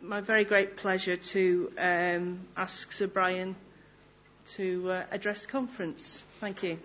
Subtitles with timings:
[0.00, 3.56] my very great pleasure to um, ask Sir Bryan
[4.54, 6.22] to uh, address conference.
[6.40, 6.78] Thank you.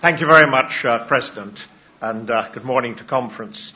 [0.00, 1.64] Thank you very much, uh, President,
[2.00, 3.72] and uh, good morning to conference.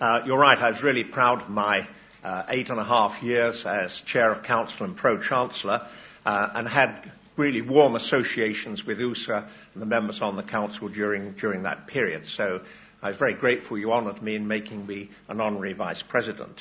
[0.00, 1.86] Uh, you're right, I was really proud of my
[2.24, 5.86] uh, eight and a half years as Chair of Council and Pro-Chancellor
[6.26, 11.32] uh, and had really warm associations with OUSA and the members on the Council during,
[11.32, 12.26] during that period.
[12.26, 12.62] So
[13.02, 16.58] I was very grateful you honoured me in making me an honorary Vice President.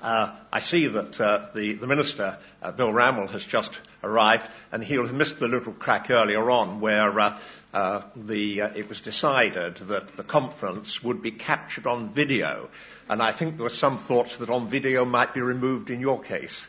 [0.00, 3.70] Uh, I see that uh, the, the, Minister, uh, Bill Rammell, has just
[4.02, 7.38] arrived, and he'll have missed the little crack earlier on where uh,
[7.72, 12.68] uh, the, uh, it was decided that the conference would be captured on video.
[13.08, 16.20] And I think there were some thoughts that on video might be removed in your
[16.20, 16.66] case.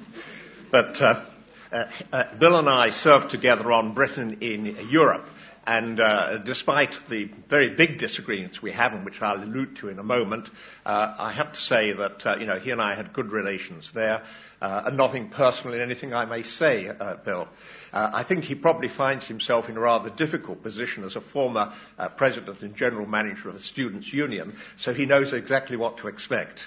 [0.70, 1.00] but
[1.70, 5.26] Bill and I served together on Britain in Europe.
[5.68, 9.98] And uh, despite the very big disagreements we have, and which I'll allude to in
[9.98, 10.48] a moment,
[10.86, 13.90] uh, I have to say that uh, you know he and I had good relations
[13.92, 14.22] there,
[14.62, 17.48] uh, and nothing personal in anything I may say, uh, Bill.
[17.92, 21.70] Uh, I think he probably finds himself in a rather difficult position as a former
[22.16, 26.64] president and general manager of a students' union, so he knows exactly what to expect.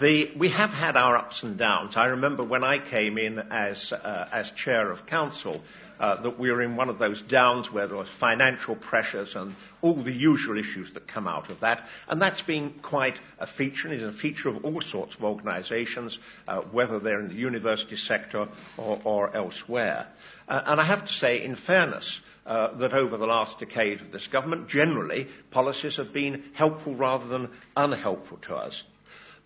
[0.00, 1.96] The, we have had our ups and downs.
[1.96, 5.62] I remember when I came in as, uh, as chair of council,
[6.00, 9.54] uh, that we were in one of those downs where there was financial pressures and
[9.82, 11.86] all the usual issues that come out of that.
[12.08, 16.18] And that's been quite a feature, and is a feature of all sorts of organisations,
[16.48, 20.08] uh, whether they're in the university sector or, or elsewhere.
[20.48, 24.10] Uh, and I have to say, in fairness, uh, that over the last decade of
[24.10, 28.82] this government, generally, policies have been helpful rather than unhelpful to us.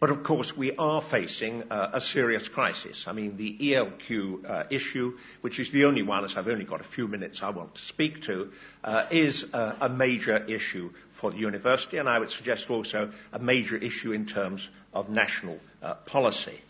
[0.00, 3.08] But of course, we are facing uh, a serious crisis.
[3.08, 6.80] I mean, the ELQ uh, issue, which is the only one, as I've only got
[6.80, 8.52] a few minutes I want to speak to,
[8.84, 13.40] uh, is uh, a major issue for the university, and I would suggest also a
[13.40, 16.60] major issue in terms of national uh, policy.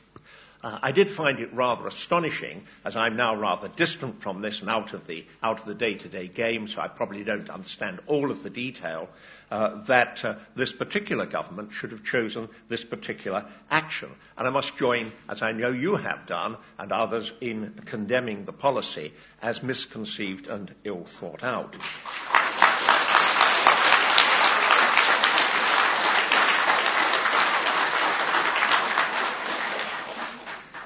[0.63, 4.69] Uh, I did find it rather astonishing, as I'm now rather distant from this and
[4.69, 8.43] out of the out of the day-to-day game, so I probably don't understand all of
[8.43, 9.09] the detail.
[9.51, 14.77] Uh, that uh, this particular government should have chosen this particular action, and I must
[14.77, 20.49] join, as I know you have done, and others in condemning the policy as misconceived
[20.49, 21.77] and ill thought out.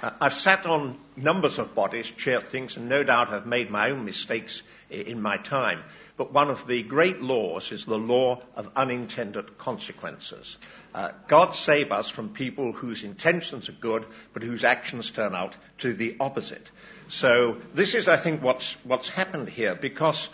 [0.03, 4.05] I've sat on numbers of bodies, chaired things, and no doubt have made my own
[4.05, 5.85] mistakes in my time.
[6.17, 10.59] But one of the great laws is the law of unintended consequences.
[10.93, 15.55] Uh, God save us from people whose intentions are good, but whose actions turn out
[15.79, 16.69] to the opposite.
[17.07, 20.29] So this is, I think, what's, what's happened here, because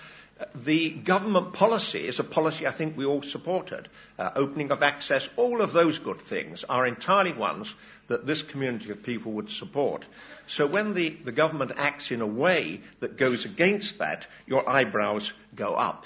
[0.54, 3.88] the government policy is a policy I think we all supported.
[4.18, 7.74] Uh, opening of access, all of those good things are entirely ones
[8.08, 10.04] that this community of people would support.
[10.46, 15.32] So when the, the government acts in a way that goes against that, your eyebrows
[15.54, 16.04] go up.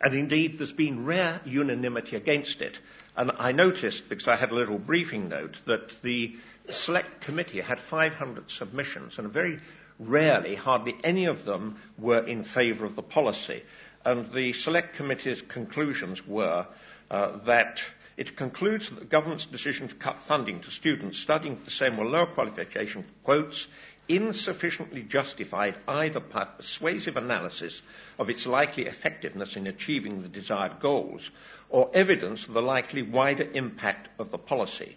[0.00, 2.78] And indeed, there's been rare unanimity against it.
[3.16, 6.36] And I noticed, because I had a little briefing note, that the
[6.70, 9.60] select committee had 500 submissions, and very
[9.98, 13.62] rarely, hardly any of them were in favour of the policy.
[14.04, 16.66] And the select committee's conclusions were
[17.10, 17.82] uh, that
[18.16, 21.98] it concludes that the government's decision to cut funding to students studying for the same
[21.98, 23.66] or lower qualification, quotes,
[24.08, 27.80] insufficiently justified either by persuasive analysis
[28.18, 31.30] of its likely effectiveness in achieving the desired goals
[31.70, 34.96] or evidence of the likely wider impact of the policy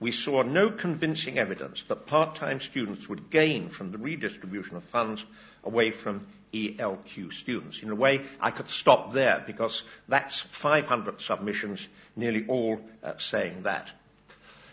[0.00, 5.24] we saw no convincing evidence that part-time students would gain from the redistribution of funds
[5.64, 7.82] away from ELQ students.
[7.82, 11.86] In a way, I could stop there because that's 500 submissions,
[12.18, 13.88] nearly all uh, saying that.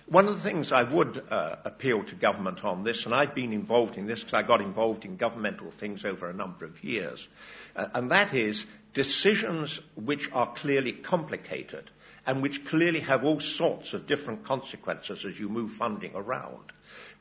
[0.08, 3.54] One of the things I would uh, appeal to government on this, and I've been
[3.54, 7.28] involved in this because I got involved in governmental things over a number of years,
[7.76, 11.90] uh, and that is decisions which are clearly complicated
[12.28, 16.72] and which clearly have all sorts of different consequences as you move funding around.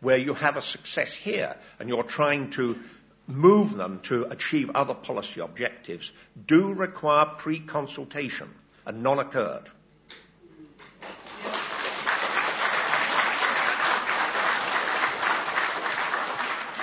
[0.00, 2.78] Where you have a success here and you're trying to
[3.26, 6.12] move them to achieve other policy objectives
[6.46, 8.50] do require pre-consultation
[8.86, 9.70] and none occurred.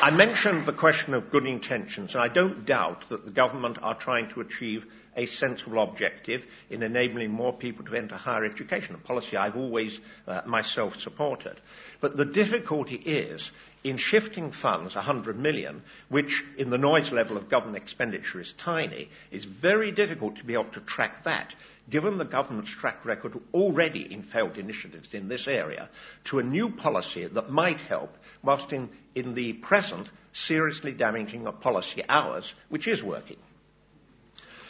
[0.03, 3.93] I mentioned the question of good intentions, and I don't doubt that the government are
[3.93, 4.83] trying to achieve
[5.15, 9.99] a sensible objective in enabling more people to enter higher education, a policy I've always
[10.27, 11.55] uh, myself supported.
[11.99, 13.51] But the difficulty is
[13.83, 19.09] in shifting funds, 100 million, which in the noise level of government expenditure is tiny,
[19.29, 21.53] is very difficult to be able to track that,
[21.91, 25.89] given the government's track record already in failed initiatives in this area,
[26.23, 31.51] to a new policy that might help, whilst in, in the present seriously damaging a
[31.51, 33.37] policy ours, which is working.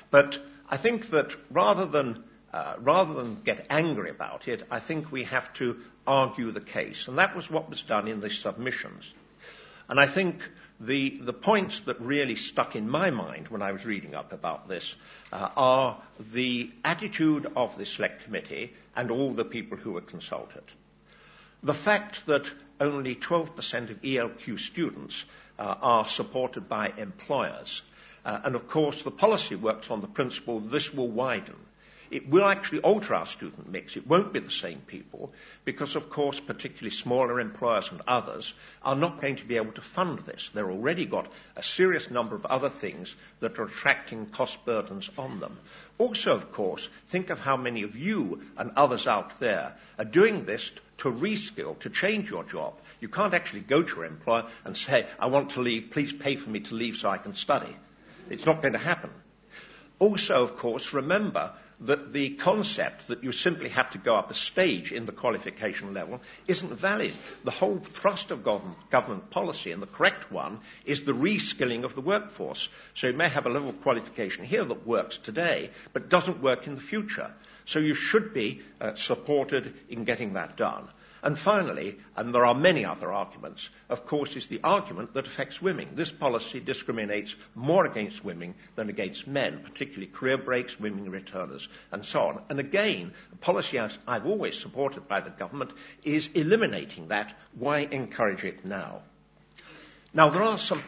[0.09, 0.39] But
[0.69, 2.23] I think that rather than
[2.53, 7.07] uh, rather than get angry about it, I think we have to argue the case.
[7.07, 9.09] And that was what was done in the submissions.
[9.91, 10.39] And I think
[10.79, 14.69] the, the points that really stuck in my mind when I was reading up about
[14.69, 14.95] this
[15.33, 16.01] uh, are
[16.31, 20.63] the attitude of the Select Committee and all the people who were consulted.
[21.61, 22.49] The fact that
[22.79, 25.25] only 12% of ELQ students
[25.59, 27.81] uh, are supported by employers.
[28.23, 31.57] Uh, and of course, the policy works on the principle this will widen.
[32.11, 33.95] It will actually alter our student mix.
[33.95, 35.31] It won't be the same people
[35.63, 38.53] because, of course, particularly smaller employers and others
[38.83, 40.49] are not going to be able to fund this.
[40.53, 45.39] They've already got a serious number of other things that are attracting cost burdens on
[45.39, 45.57] them.
[45.99, 50.43] Also, of course, think of how many of you and others out there are doing
[50.43, 52.73] this to reskill, to change your job.
[52.99, 56.35] You can't actually go to your employer and say, I want to leave, please pay
[56.35, 57.73] for me to leave so I can study.
[58.29, 59.11] It's not going to happen.
[59.97, 64.35] Also, of course, remember that the concept that you simply have to go up a
[64.35, 67.13] stage in the qualification level isn't valid.
[67.43, 72.01] The whole thrust of government policy, and the correct one, is the reskilling of the
[72.01, 72.69] workforce.
[72.93, 76.67] So you may have a level of qualification here that works today, but doesn't work
[76.67, 77.31] in the future.
[77.65, 80.87] So you should be uh, supported in getting that done.
[81.23, 85.61] And finally, and there are many other arguments, of course, is the argument that affects
[85.61, 85.89] women.
[85.93, 92.03] This policy discriminates more against women than against men, particularly career breaks, women returners, and
[92.03, 92.43] so on.
[92.49, 95.71] And again, a policy I've always supported by the government
[96.03, 97.37] is eliminating that.
[97.53, 99.01] Why encourage it now?
[100.13, 100.83] Now, there are some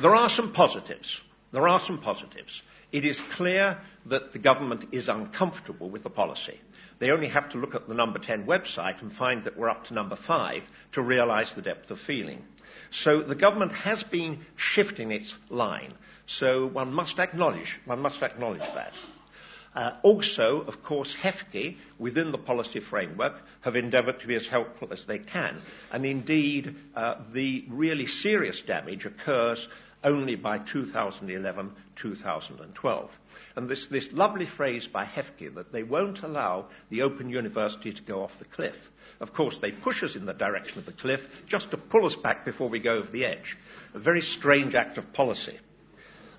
[0.00, 1.20] there are some positives.
[1.52, 2.62] There are some positives.
[2.92, 6.58] It is clear that the government is uncomfortable with the policy.
[6.98, 9.86] They only have to look at the number 10 website and find that we're up
[9.86, 10.62] to number 5
[10.92, 12.44] to realize the depth of feeling.
[12.90, 15.94] So the government has been shifting its line.
[16.26, 18.92] So one must acknowledge, one must acknowledge that.
[19.74, 24.88] Uh, also, of course, HEFCE, within the policy framework, have endeavoured to be as helpful
[24.92, 25.62] as they can.
[25.92, 29.68] And indeed, uh, the really serious damage occurs
[30.02, 33.20] only by 2011, 2012.
[33.56, 38.02] And this, this lovely phrase by HEFCE that they won't allow the Open University to
[38.02, 38.90] go off the cliff.
[39.20, 42.16] Of course, they push us in the direction of the cliff just to pull us
[42.16, 43.56] back before we go over the edge.
[43.94, 45.58] A very strange act of policy.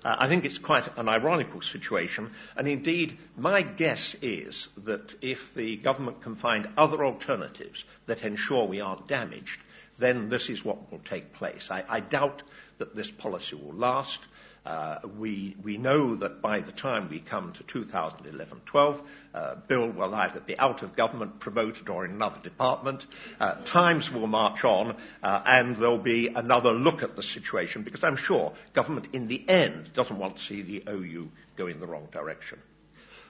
[0.04, 5.54] Uh, I think it's quite an ironical situation, and indeed, my guess is that if
[5.54, 9.60] the government can find other alternatives that ensure we aren't damaged,
[9.98, 11.70] then this is what will take place.
[11.70, 12.42] I, I doubt
[12.82, 14.18] that this policy will last.
[14.66, 19.00] Uh, we, know that by the time we come to 2011-12,
[19.34, 23.06] uh, Bill will either be out of government, promoted, or in another department.
[23.38, 28.16] Uh, times will march on, and there'll be another look at the situation, because I'm
[28.16, 32.08] sure government in the end doesn't want to see the OU go in the wrong
[32.10, 32.58] direction.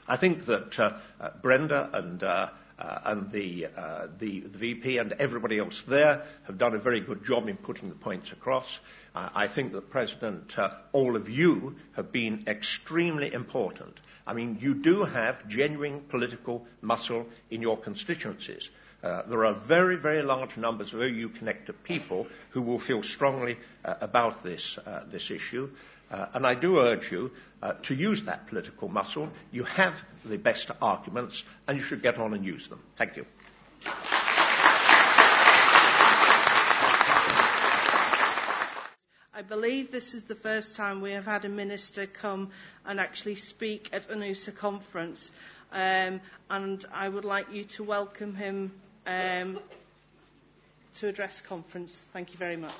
[0.08, 1.00] I think that
[1.42, 2.20] Brenda and
[3.30, 3.68] the,
[4.18, 8.32] VP and everybody else there have done a very good job in putting the points
[8.32, 8.80] across.
[9.14, 13.98] Uh, I think that President, uh, all of you have been extremely important.
[14.26, 18.70] I mean, you do have genuine political muscle in your constituencies.
[19.02, 23.58] Uh, there are very, very large numbers of OU connected people who will feel strongly
[23.84, 24.78] uh, about this,
[25.08, 25.68] this issue.
[26.12, 29.30] Uh, and I do urge you uh, to use that political muscle.
[29.50, 32.80] You have the best arguments, and you should get on and use them.
[32.96, 33.24] Thank you.
[39.52, 42.52] Believe this is the first time we have had a minister come
[42.86, 45.30] and actually speak at an OUSA conference.
[45.70, 48.72] Um, and I would like you to welcome him
[49.06, 49.58] um,
[51.00, 51.94] to address conference.
[52.14, 52.72] Thank you very much.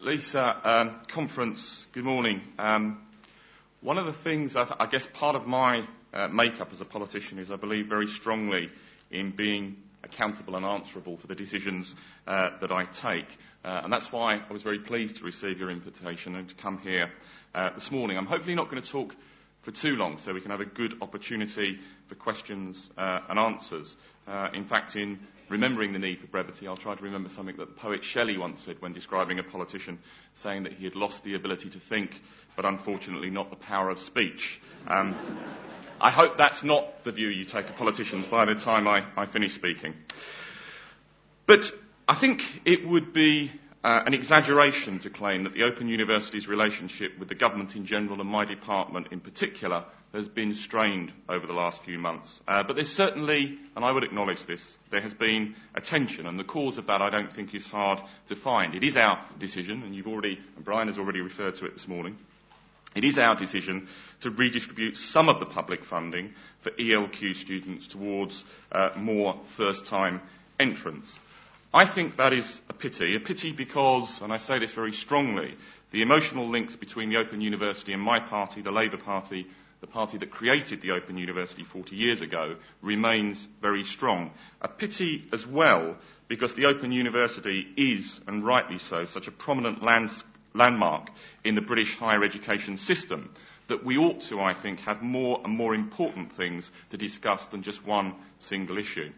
[0.00, 2.42] Lisa, um, conference, good morning.
[2.58, 3.00] Um,
[3.80, 6.84] one of the things, I, th- I, guess part of my uh, makeup as a
[6.84, 8.70] politician is I believe very strongly
[9.10, 11.94] in being accountable and answerable for the decisions
[12.26, 13.26] uh, that I take.
[13.64, 16.78] Uh, and that's why I was very pleased to receive your invitation and to come
[16.78, 17.10] here
[17.54, 18.16] uh, this morning.
[18.16, 19.14] I'm hopefully not going to talk
[19.62, 21.78] for too long so we can have a good opportunity
[22.08, 23.96] for questions uh, and answers.
[24.28, 25.18] Uh, in fact, in
[25.48, 28.62] remembering the need for brevity, I'll try to remember something that the poet Shelley once
[28.62, 29.98] said when describing a politician,
[30.34, 32.20] saying that he had lost the ability to think,
[32.56, 34.60] but unfortunately not the power of speech.
[34.86, 35.16] Um,
[36.04, 39.24] I hope that's not the view you take of politicians by the time I, I
[39.24, 39.94] finish speaking.
[41.46, 41.72] But
[42.06, 43.50] I think it would be
[43.82, 48.20] uh, an exaggeration to claim that the Open University's relationship with the government in general
[48.20, 52.38] and my department in particular has been strained over the last few months.
[52.46, 56.38] Uh, but there's certainly, and I would acknowledge this, there has been a tension, and
[56.38, 58.74] the cause of that I don't think is hard to find.
[58.74, 61.88] It is our decision, and you've already, and Bryan has already referred to it this
[61.88, 62.18] morning.
[62.94, 63.88] It is our decision
[64.20, 70.20] to redistribute some of the public funding for ELQ students towards uh, more first-time
[70.60, 71.18] entrants.
[71.72, 73.16] I think that is a pity.
[73.16, 75.56] A pity because, and I say this very strongly,
[75.90, 79.46] the emotional links between the Open University and my party, the Labour Party,
[79.80, 84.30] the party that created the Open University 40 years ago, remains very strong.
[84.62, 85.96] A pity as well
[86.28, 91.10] because the Open University is, and rightly so, such a prominent lands- landmark
[91.42, 93.30] in the British higher education system
[93.68, 97.62] that we ought to, I think, have more and more important things to discuss than
[97.62, 99.10] just one single issue.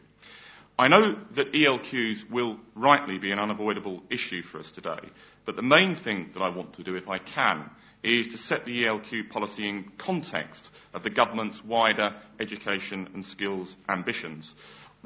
[0.78, 5.00] I know that ELQs will rightly be an unavoidable issue for us today,
[5.44, 7.70] but the main thing that I want to do, if I can,
[8.02, 13.74] is to set the ELQ policy in context of the government's wider education and skills
[13.88, 14.54] ambitions.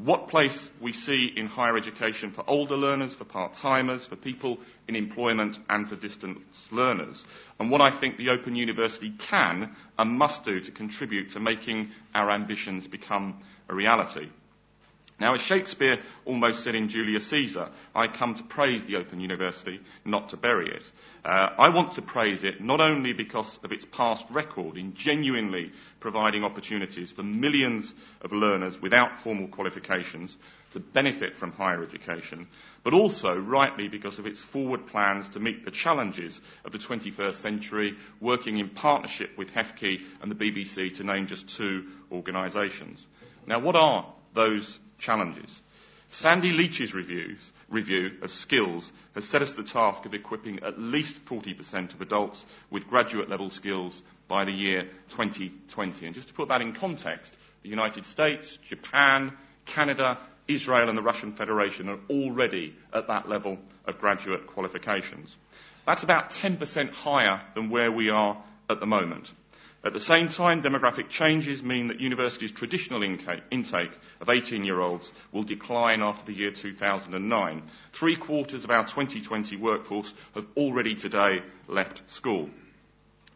[0.02, 4.96] What place we see in higher education for older learners, for part-timers, for people in
[4.96, 6.40] employment and for distance
[6.70, 7.22] learners.
[7.58, 11.90] And what I think the Open University can and must do to contribute to making
[12.14, 14.30] our ambitions become a reality.
[15.20, 19.78] Now, as Shakespeare almost said in Julius Caesar, I come to praise the Open University,
[20.02, 20.90] not to bury it.
[21.22, 25.72] Uh, I want to praise it not only because of its past record in genuinely
[26.00, 30.34] providing opportunities for millions of learners without formal qualifications
[30.72, 32.46] to benefit from higher education,
[32.82, 37.34] but also rightly because of its forward plans to meet the challenges of the 21st
[37.34, 43.06] century, working in partnership with HEFCE and the BBC to name just two organisations.
[43.46, 45.62] Now, what are those challenges.
[46.10, 47.38] Sandy Leitch's reviews,
[47.68, 52.44] review of skills has set us the task of equipping at least 40% of adults
[52.68, 56.06] with graduate level skills by the year 2020.
[56.06, 59.32] And just to put that in context, the United States, Japan,
[59.66, 65.36] Canada, Israel and the Russian Federation are already at that level of graduate qualifications.
[65.86, 69.30] That's about 10% higher than where we are at the moment.
[69.82, 75.10] At the same time, demographic changes mean that universities' traditional intake of 18 year olds
[75.32, 77.62] will decline after the year 2009.
[77.94, 82.50] Three quarters of our 2020 workforce have already today left school.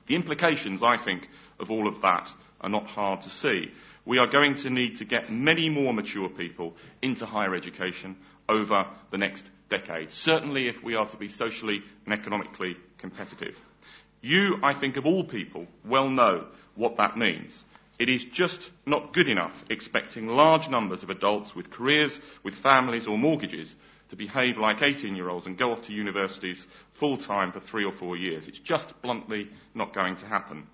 [0.07, 3.71] The implications, I think, of all of that are not hard to see.
[4.05, 8.17] We are going to need to get many more mature people into higher education
[8.51, 13.59] over the next decade, certainly if we are to be socially and economically competitive.
[14.25, 17.63] You, I think, of all people, well know what that means.
[17.99, 23.07] It is just not good enough expecting large numbers of adults with careers, with families
[23.07, 23.77] or mortgages
[24.09, 27.85] to behave like 18 year olds and go off to universities full time for three
[27.85, 28.49] or four years.
[28.49, 30.69] It's just bluntly not going to happen.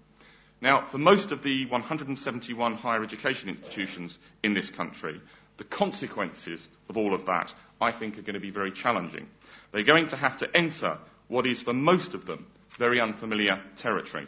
[0.61, 5.21] Now, for most of the 171 higher education institutions in this country,
[5.57, 9.27] the consequences of all of that, I think, are going to be very challenging.
[9.73, 12.47] They're going to have to enter what is, for most of them,
[12.81, 14.27] very unfamiliar territory.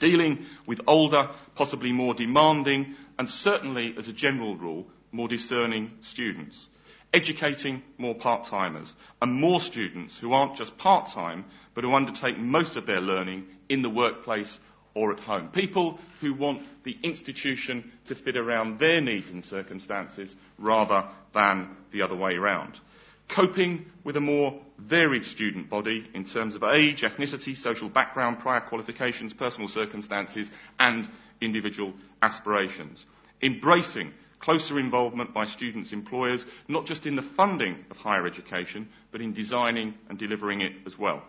[0.00, 6.68] Dealing with older, possibly more demanding, and certainly, as a general rule, more discerning students.
[7.12, 8.92] Educating more part-timers
[9.22, 11.44] and more students who aren't just part-time,
[11.74, 14.58] but who undertake most of their learning in the workplace
[14.94, 15.48] or at home.
[15.50, 22.02] People who want the institution to fit around their needs and circumstances rather than the
[22.02, 22.80] other way around
[23.28, 28.60] coping with a more varied student body in terms of age, ethnicity, social background, prior
[28.60, 31.08] qualifications, personal circumstances, and
[31.40, 33.04] individual aspirations.
[33.42, 39.20] Embracing closer involvement by students' employers, not just in the funding of higher education, but
[39.22, 41.22] in designing and delivering it as well.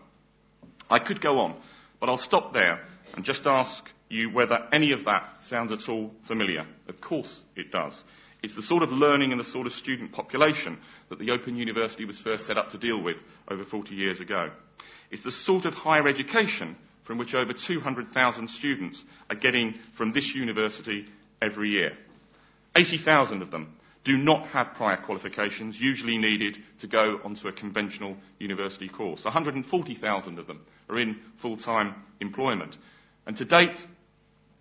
[0.89, 1.55] I could go on,
[1.99, 2.81] but I'll stop there
[3.15, 6.65] and just ask you whether any of that sounds at all familiar.
[6.87, 8.03] Of course it does.
[8.45, 10.77] It's the sort of learning and the sort of student population
[11.09, 13.17] that the Open University was first set up to deal with
[13.49, 14.51] over 40 years ago.
[15.09, 16.75] It's the sort of higher education
[17.05, 21.07] from which over 200,000 students are getting from this university
[21.41, 21.97] every year.
[22.75, 23.73] 80,000 of them
[24.03, 29.25] do not have prior qualifications usually needed to go onto a conventional university course.
[29.25, 32.77] 140,000 of them are in full-time employment.
[33.25, 33.83] And to date,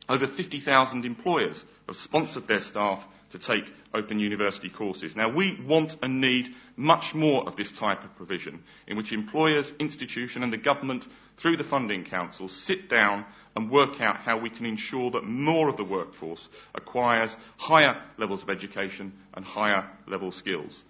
[0.08, 5.16] Over 50,000 employers have sponsored their staff to take Open University courses.
[5.16, 9.72] Now, we want and need much more of this type of provision in which employers,
[9.78, 13.24] institution and the government, through the Funding Council, sit down
[13.56, 18.42] and work out how we can ensure that more of the workforce acquires higher levels
[18.42, 20.82] of education and higher level skills.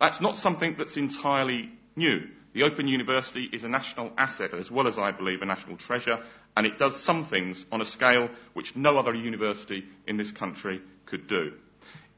[0.00, 2.28] That's not something that's entirely new.
[2.52, 6.18] The Open University is a national asset as well as, I believe, a national treasure,
[6.56, 10.80] and it does some things on a scale which no other university in this country
[11.06, 11.52] could do.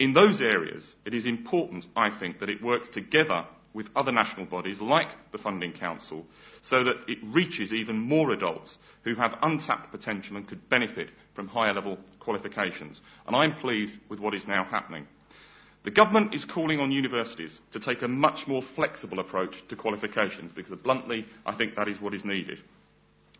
[0.03, 4.47] In those areas, it is important, I think, that it works together with other national
[4.47, 6.27] bodies like the Funding Council
[6.61, 11.47] so that it reaches even more adults who have untapped potential and could benefit from
[11.47, 13.01] higher level qualifications.
[13.29, 15.07] And I'm pleased with what is now happening.
[15.85, 20.51] The government is calling on universities to take a much more flexible approach to qualifications
[20.51, 22.59] because, bluntly, I think that is what is needed.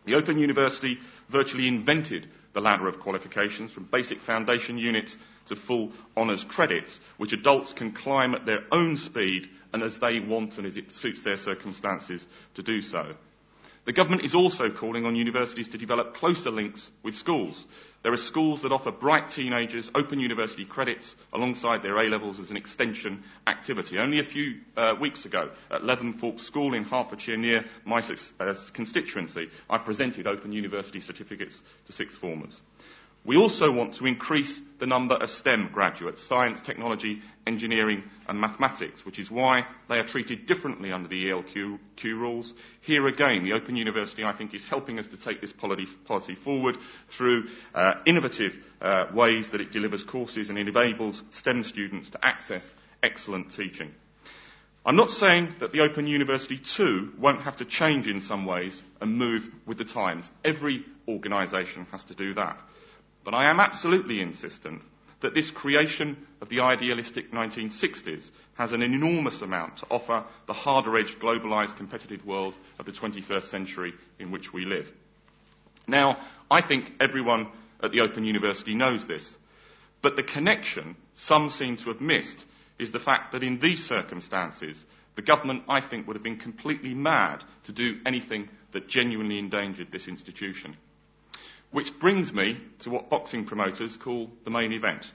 [0.05, 5.17] The Open University virtually invented the ladder of qualifications from basic foundation units
[5.47, 10.19] to full honours credits, which adults can climb at their own speed and as they
[10.19, 13.15] want and as it suits their circumstances to do so.
[13.85, 17.65] The government is also calling on universities to develop closer links with schools.
[18.03, 22.57] There are schools that offer bright teenagers open university credits alongside their A-levels as an
[22.57, 23.97] extension activity.
[23.97, 28.03] Only a few uh, weeks ago at Leventhorpe School in Hertfordshire near my
[28.41, 32.61] uh, constituency, I presented open university certificates to sixth formers.
[33.25, 39.05] We also want to increase the number of STEM graduates, science, technology, engineering and mathematics,
[39.05, 42.53] which is why they are treated differently under the ELQ rules.
[42.81, 46.77] Here again, the Open University, I think, is helping us to take this policy forward
[47.09, 52.69] through uh, innovative uh, ways that it delivers courses and enables STEM students to access
[53.01, 53.93] excellent teaching.
[54.85, 58.83] I'm not saying that the Open University too won't have to change in some ways
[58.99, 60.29] and move with the times.
[60.43, 62.59] Every organisation has to do that.
[63.23, 64.81] But I am absolutely insistent
[65.21, 71.19] that this creation of the idealistic 1960s has an enormous amount to offer the harder-edged,
[71.19, 74.91] globalised, competitive world of the 21st century in which we live.
[75.87, 76.17] Now,
[76.51, 77.47] I think everyone
[77.81, 79.37] at the Open University knows this,
[80.01, 82.45] but the connection some seem to have missed
[82.77, 86.93] is the fact that in these circumstances, the government, I think, would have been completely
[86.93, 90.75] mad to do anything that genuinely endangered this institution.
[91.73, 95.11] Which brings me to what boxing promoters call the main event.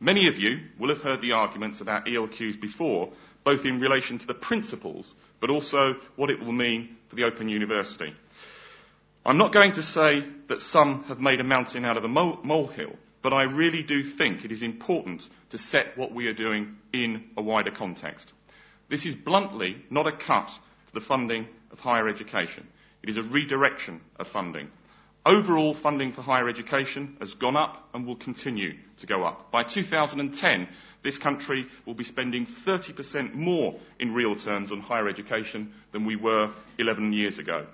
[0.00, 3.12] Many of you will have heard the arguments about ELQs before,
[3.44, 7.48] both in relation to the principles, but also what it will mean for the Open
[7.48, 8.12] University.
[9.24, 12.96] I'm not going to say that some have made a mountain out of a molehill,
[13.22, 17.30] but I really do think it is important to set what we are doing in
[17.36, 18.32] a wider context.
[18.88, 22.66] This is bluntly not a cut to the funding of higher education.
[23.04, 24.68] It is a redirection of funding.
[25.26, 29.50] Overall funding for higher education has gone up and will continue to go up.
[29.50, 30.68] By 2010,
[31.02, 36.14] this country will be spending 30% more in real terms on higher education than we
[36.14, 37.66] were 11 years ago.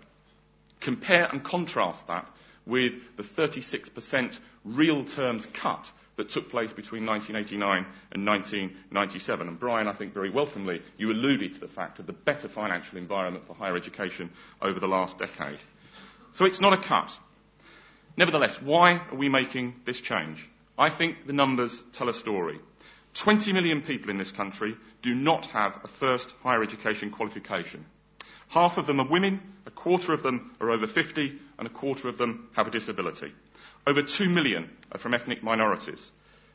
[0.81, 2.27] Compare and contrast that
[2.65, 9.47] with the 36% real terms cut that took place between 1989 and 1997.
[9.49, 12.97] And Bryan, I think very welcomely, you alluded to the fact of the better financial
[12.97, 14.31] environment for higher education
[14.63, 15.59] over the last decade.
[16.33, 17.15] So it's not a cut.
[18.17, 20.49] Nevertheless, why are we making this change?
[20.79, 22.61] I think the numbers tell a story.
[23.15, 27.85] 20 million people in this country do not have a first higher education qualification.
[28.49, 32.09] Half of them are women, a quarter of them are over 50, and a quarter
[32.09, 33.33] of them have a disability.
[33.87, 36.11] Over 2 million are from ethnic minorities.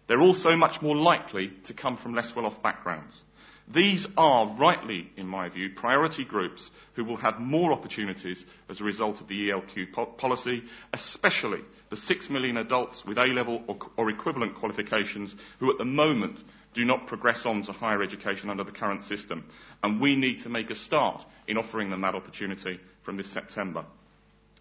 [0.05, 3.19] They're also much more likely to come from less well-off backgrounds.
[3.69, 8.85] These are, rightly in my view, priority groups who will have more opportunities as a
[8.85, 14.09] result of the ELQ po- policy, especially the six million adults with A-level or, or
[14.09, 16.41] equivalent qualifications who at the moment
[16.73, 19.43] do not progress on to higher education under the current system.
[19.83, 23.83] And we need to make a start in offering them that opportunity from this September.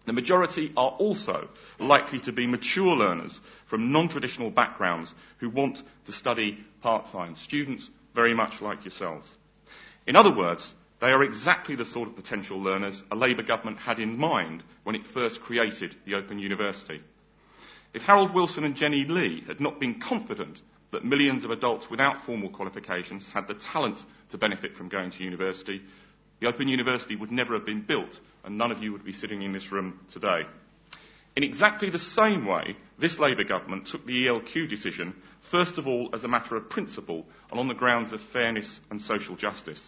[0.05, 6.11] The majority are also likely to be mature learners from non-traditional backgrounds who want to
[6.11, 7.35] study part-time.
[7.35, 9.31] Students very much like yourselves.
[10.07, 13.99] In other words, they are exactly the sort of potential learners a Labour government had
[13.99, 16.99] in mind when it first created the Open University.
[17.93, 22.25] If Harold Wilson and Jenny Lee had not been confident that millions of adults without
[22.25, 25.83] formal qualifications had the talent to benefit from going to university,
[26.39, 29.43] the Open University would never have been built and none of you would be sitting
[29.43, 30.41] in this room today.
[31.37, 36.09] In exactly the same way, this Labour government took the ELQ decision, first of all,
[36.11, 39.87] as a matter of principle and on the grounds of fairness and social justice.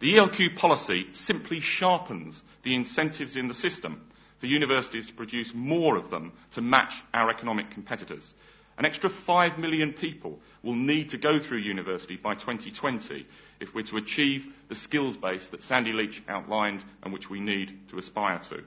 [0.00, 4.06] The ELQ policy simply sharpens the incentives in the system
[4.38, 8.32] for universities to produce more of them to match our economic competitors.
[8.78, 13.26] An extra 5 million people will need to go through university by 2020
[13.60, 17.90] if we're to achieve the skills base that Sandy Leitch outlined and which we need
[17.90, 18.64] to aspire to.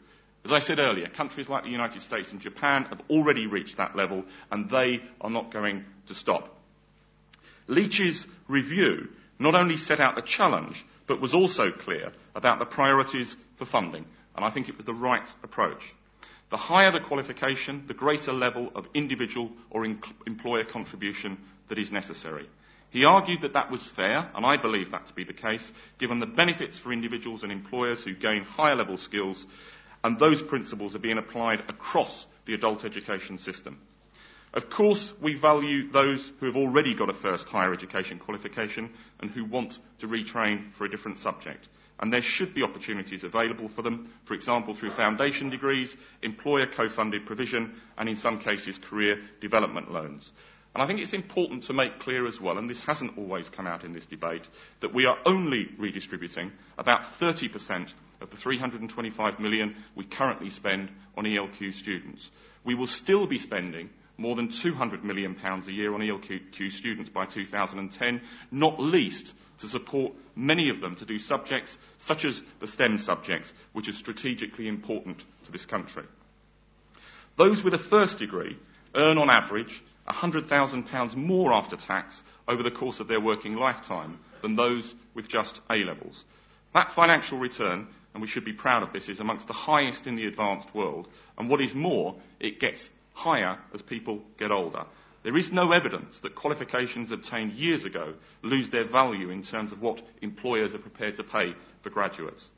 [0.48, 3.98] As I said earlier, countries like the United States and Japan have already reached that
[3.98, 6.58] level and they are not going to stop.
[7.68, 13.36] Leitch's review not only set out the challenge, but was also clear about the priorities
[13.58, 14.06] for funding,
[14.38, 15.94] and I think it was the right approach.
[16.50, 22.48] The higher the qualification, the greater level of individual or employer contribution that is necessary.
[22.90, 26.22] He argued that that was fair, and I believe that to be the case, given
[26.22, 29.46] the benefits for individuals and employers who gain higher level skills,
[30.08, 33.78] and those principles are being applied across the adult education system.
[34.54, 38.89] Of course, we value those who have already got a first higher education qualification
[39.20, 41.67] and who want to retrain for a different subject
[42.00, 47.26] and there should be opportunities available for them, for example through foundation degrees, employer co-funded
[47.26, 50.32] provision, and in some cases career development loans.
[50.76, 53.65] And I think it's important to make clear as well, and this hasn't always come
[53.65, 54.48] out in this debate,
[54.82, 61.25] that we are only redistributing about 30% of the 325 million we currently spend on
[61.25, 62.32] ELQ students.
[62.63, 67.10] We will still be spending more than 200 million pounds a year on ELQ students
[67.10, 72.67] by 2010, not least to support many of them to do subjects such as the
[72.67, 76.03] STEM subjects, which is strategically important to this country.
[77.36, 78.58] Those with a first degree
[78.95, 84.56] earn on average £100,000 more after tax over the course of their working lifetime than
[84.56, 86.23] those with just A levels.
[86.73, 90.15] That financial return, and we should be proud of this, is amongst the highest in
[90.15, 94.86] the advanced world, and what is more, it gets higher as people get older.
[95.21, 99.84] There is no evidence that qualifications obtained years ago lose their value in terms of
[99.84, 102.49] what employers are prepared to pay for graduates.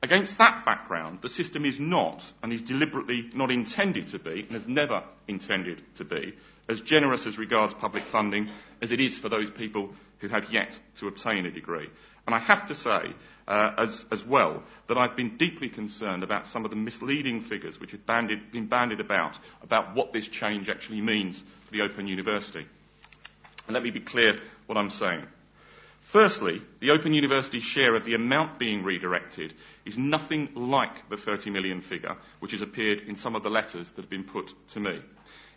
[0.00, 4.52] Against that background, the system is not, and is deliberately not intended to be, and
[4.52, 6.34] has never intended to be,
[6.68, 8.48] as generous as regards public funding
[8.80, 11.88] as it is for those people who have yet to obtain a degree.
[12.26, 13.12] And I have to say,
[13.46, 17.80] uh, as, as, well, that I've been deeply concerned about some of the misleading figures
[17.80, 22.06] which have banded, been bandied about, about what this change actually means for the Open
[22.06, 22.66] University.
[23.66, 25.26] And let me be clear what I'm saying.
[26.02, 29.54] Firstly, the Open University share of the amount being redirected
[29.86, 33.90] is nothing like the 30 million figure which has appeared in some of the letters
[33.92, 35.00] that have been put to me.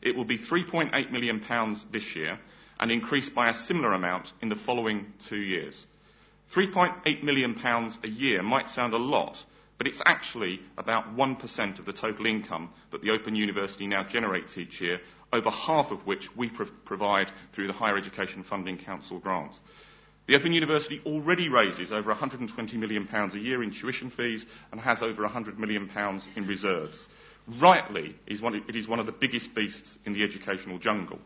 [0.02, 2.39] It will be 3.8 million pounds this year
[2.80, 5.86] and increased by a similar amount in the following two years.
[6.53, 9.43] 3.8 million pounds a year might sound a lot,
[9.77, 14.58] but it's actually about 1% of the total income that the Open University now generates
[14.58, 15.01] each year,
[15.34, 19.60] over half of which we pro- provide through the Higher Education Funding Council grants.
[20.27, 24.81] The Open University already raises over 120 million pounds a year in tuition fees and
[24.81, 27.08] has over 100 million pounds in reserves.
[27.47, 31.19] Rightly, it is one of the biggest beasts in the educational jungle.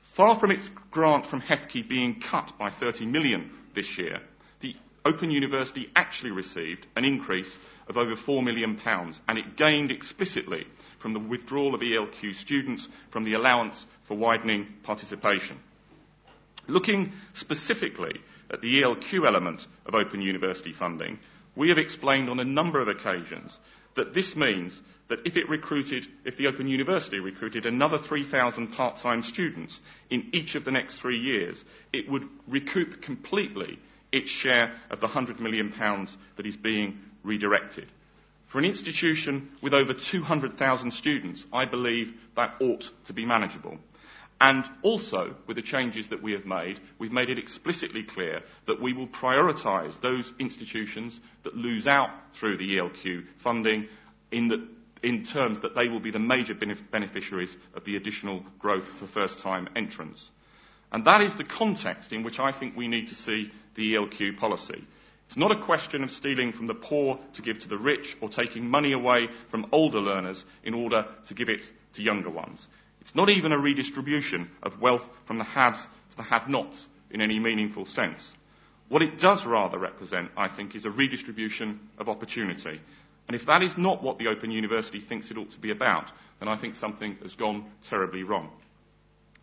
[0.00, 4.20] Far from its grant from HEFCE being cut by 30 million this year,
[4.58, 7.56] the Open University actually received an increase
[7.88, 8.76] of over £4 million,
[9.28, 10.66] and it gained explicitly
[10.98, 15.56] from the withdrawal of ELQ students from the allowance for widening participation.
[16.66, 21.20] Looking specifically at the ELQ element of Open University funding,
[21.54, 23.56] we have explained on a number of occasions
[23.96, 29.22] that this means that if it recruited, if the Open University recruited another 3,000 part-time
[29.22, 29.80] students
[30.10, 33.78] in each of the next three years, it would recoup completely
[34.12, 37.86] its share of the 100 million pounds that is being redirected.
[38.46, 43.78] For an institution with over 200,000 students, I believe that ought to be manageable.
[44.40, 48.80] And also, with the changes that we have made, we've made it explicitly clear that
[48.80, 53.88] we will prioritise those institutions that lose out through the ELQ funding
[54.30, 54.68] in the
[55.02, 59.68] in terms that they will be the major beneficiaries of the additional growth for first-time
[59.76, 60.30] entrants.
[60.90, 64.38] And that is the context in which I think we need to see the ELQ
[64.38, 64.84] policy.
[65.26, 68.28] It's not a question of stealing from the poor to give to the rich or
[68.28, 72.66] taking money away from older learners in order to give it to younger ones.
[73.06, 77.38] It's not even a redistribution of wealth from the haves to the have-nots in any
[77.38, 78.32] meaningful sense.
[78.88, 82.80] What it does rather represent, I think, is a redistribution of opportunity.
[83.28, 86.10] And if that is not what the Open University thinks it ought to be about,
[86.40, 88.50] then I think something has gone terribly wrong.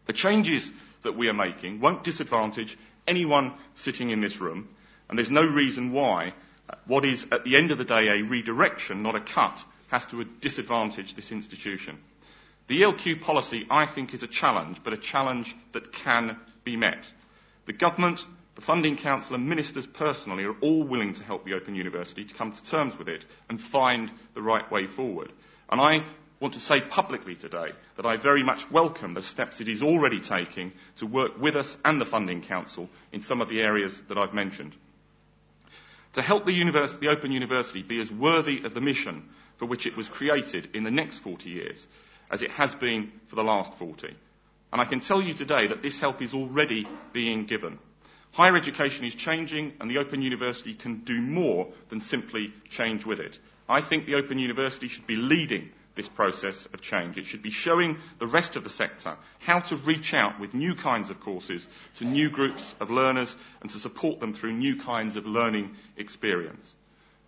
[0.07, 0.69] The changes
[1.03, 4.67] that we are making won't disadvantage anyone sitting in this room,
[5.07, 6.33] and there's no reason why
[6.85, 10.25] what is at the end of the day a redirection, not a cut, has to
[10.41, 11.97] disadvantage this institution.
[12.67, 17.05] The ELQ policy, I think, is a challenge, but a challenge that can be met.
[17.65, 21.73] The government The Funding Council and ministers personally are all willing to help the Open
[21.73, 25.31] University to come to terms with it and find the right way forward.
[25.69, 26.05] And I
[26.39, 30.19] want to say publicly today that I very much welcome the steps it is already
[30.19, 34.19] taking to work with us and the Funding Council in some of the areas that
[34.19, 34.75] I've mentioned.
[36.13, 39.97] To help the, the Open University be as worthy of the mission for which it
[39.97, 41.87] was created in the next 40 years
[42.33, 44.07] as it has been for the last 40.
[44.71, 47.77] And I can tell you today that this help is already being given.
[48.31, 53.19] Higher education is changing and the Open University can do more than simply change with
[53.19, 53.37] it.
[53.69, 57.19] I think the Open University should be leading this process of change.
[57.19, 60.73] It should be showing the rest of the sector how to reach out with new
[60.73, 61.67] kinds of courses
[61.97, 66.73] to new groups of learners and to support them through new kinds of learning experience.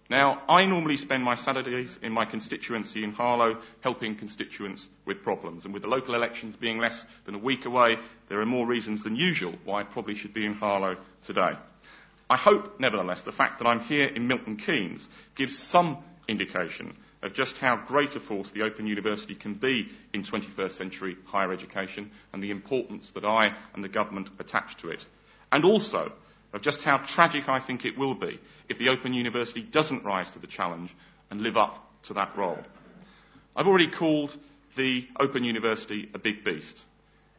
[0.08, 5.66] Now, I normally spend my Saturdays in my constituency in Harlow helping constituents with problems.
[5.66, 7.98] And with the local elections being less than a week away,
[8.30, 11.54] there are more reasons than usual why I probably should be in Harlow today.
[12.30, 17.34] I hope, nevertheless, the fact that I'm here in Milton Keynes gives some indication of
[17.34, 22.12] just how great a force the Open University can be in 21st century higher education
[22.32, 25.04] and the importance that I and the government attach to it.
[25.52, 26.12] And also
[26.56, 28.40] of just how tragic I think it will be
[28.70, 30.96] if the Open University doesn't rise to the challenge
[31.30, 32.58] and live up to that role.
[33.56, 34.36] I've already called
[34.78, 36.78] the Open University a big beast.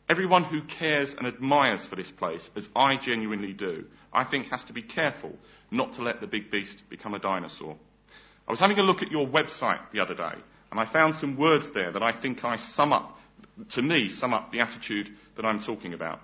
[0.06, 4.64] Everyone who cares and admires for this place, as I genuinely do, I think has
[4.64, 5.32] to be careful
[5.70, 7.76] not to let the big beast become a dinosaur.
[8.46, 10.34] I was having a look at your website the other day,
[10.70, 13.18] and I found some words there that I think I sum up,
[13.70, 16.20] to me, sum up the attitude that I'm talking about.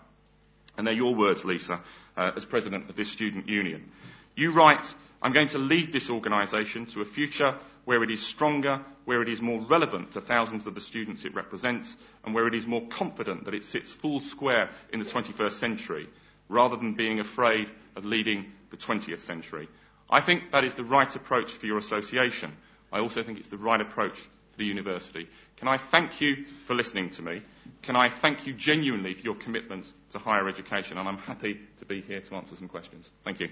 [0.76, 1.80] And they're your words, Lisa,
[2.16, 3.90] uh, as president of this student union.
[4.34, 4.86] You write,
[5.20, 9.28] I'm going to lead this organisation to a future where it is stronger, where it
[9.28, 12.86] is more relevant to thousands of the students it represents, and where it is more
[12.88, 16.08] confident that it sits full square in the 21st century,
[16.48, 19.68] rather than being afraid of leading the 20th century.
[20.08, 22.52] I think that is the right approach for your association.
[22.92, 24.18] I also think it's the right approach
[24.62, 25.28] the university.
[25.56, 27.42] Can I thank you for listening to me?
[27.82, 30.98] Can I thank you genuinely for your commitment to higher education?
[30.98, 33.10] And I'm happy to be here to answer some questions.
[33.24, 33.48] Thank you.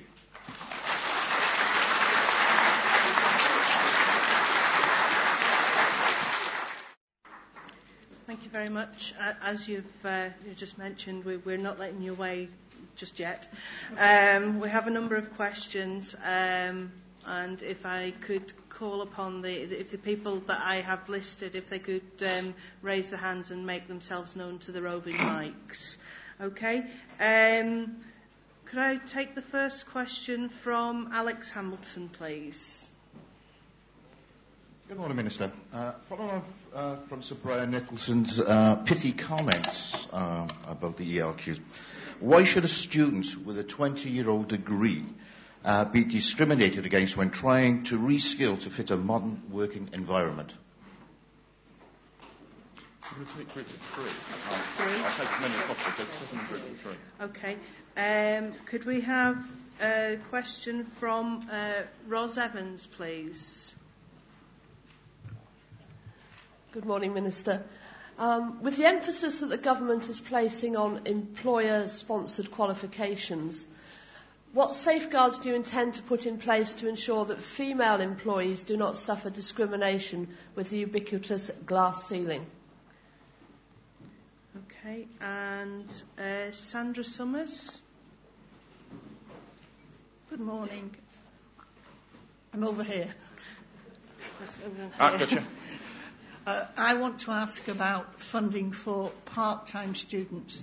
[8.28, 9.12] Thank you very much.
[9.42, 12.48] As you've uh, you just mentioned, we, we're not letting you away
[12.94, 13.48] just yet.
[13.98, 16.92] Um, we have a number of questions, um,
[17.26, 21.68] and if I could call upon the, if the people that I have listed, if
[21.68, 25.98] they could um, raise their hands and make themselves known to the roving mics.
[26.40, 26.86] Okay.
[27.20, 27.98] Um,
[28.64, 32.88] could I take the first question from Alex Hamilton, please?
[34.88, 35.52] Good morning, Minister.
[35.74, 36.42] Uh, following on
[36.74, 41.60] uh, from Sir Bryan Nicholson's uh, pithy comments uh, about the ELQs,
[42.18, 45.04] why should a student with a 20-year-old degree
[45.64, 50.54] uh, be discriminated against when trying to reskill to fit a modern working environment?
[57.20, 57.56] Okay.
[57.96, 59.44] Um, could we have
[59.82, 63.74] a question from uh, Ros Evans, please?
[66.72, 67.64] Good morning, Minister.
[68.16, 73.66] Um, with the emphasis that the government is placing on employer-sponsored qualifications,
[74.52, 78.76] what safeguards do you intend to put in place to ensure that female employees do
[78.76, 82.44] not suffer discrimination with the ubiquitous glass ceiling?
[84.82, 85.84] Okay, and
[86.18, 87.80] uh, Sandra Summers.
[90.30, 90.94] Good morning.
[92.52, 93.14] I'm over here.
[94.98, 95.44] Ah, gotcha.
[96.46, 100.62] Uh, I want to ask about funding for part-time students,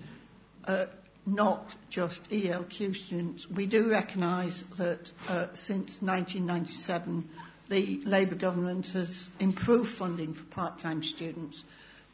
[0.65, 0.85] uh,
[1.27, 3.47] not just ELQ students.
[3.49, 7.29] We do recognise that uh, since 1997,
[7.69, 11.63] the Labour government has improved funding for part-time students,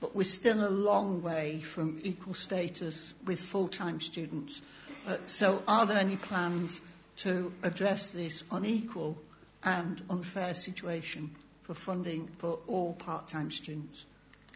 [0.01, 4.61] but we're still a long way from equal status with full-time students.
[5.07, 6.81] Uh, so are there any plans
[7.17, 9.17] to address this unequal
[9.63, 11.29] and unfair situation?
[11.63, 14.05] for funding for all part-time students.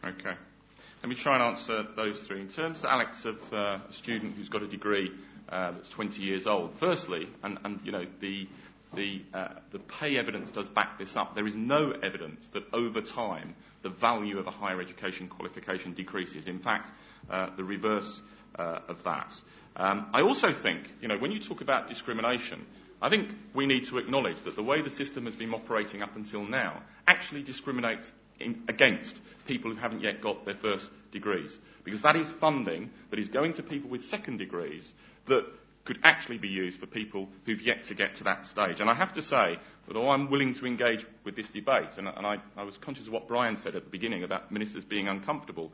[0.04, 0.34] Okay.
[1.04, 2.42] Let me try and answer those three.
[2.42, 5.12] In terms, Alex, of uh, a student who's got a degree
[5.48, 8.48] uh, that's 20 years old, firstly, and, and you know, the,
[8.96, 11.36] the, uh, the pay evidence does back this up.
[11.36, 16.48] There is no evidence that over time the value of a higher education qualification decreases.
[16.48, 16.92] In fact,
[17.30, 18.20] uh, the reverse
[18.58, 19.34] uh, of that.
[19.76, 22.66] Um, I also think, you know, when you talk about discrimination,
[23.02, 26.16] I think we need to acknowledge that the way the system has been operating up
[26.16, 31.58] until now actually discriminates in, against people who haven't yet got their first degrees.
[31.84, 34.92] Because that is funding that is going to people with second degrees
[35.26, 35.46] that
[35.86, 38.82] could actually be used for people who've yet to get to that stage.
[38.82, 42.28] And I have to say, although I'm willing to engage with this debate, and, and
[42.28, 45.72] I, I was conscious of what Bryan said at the beginning about ministers being uncomfortable,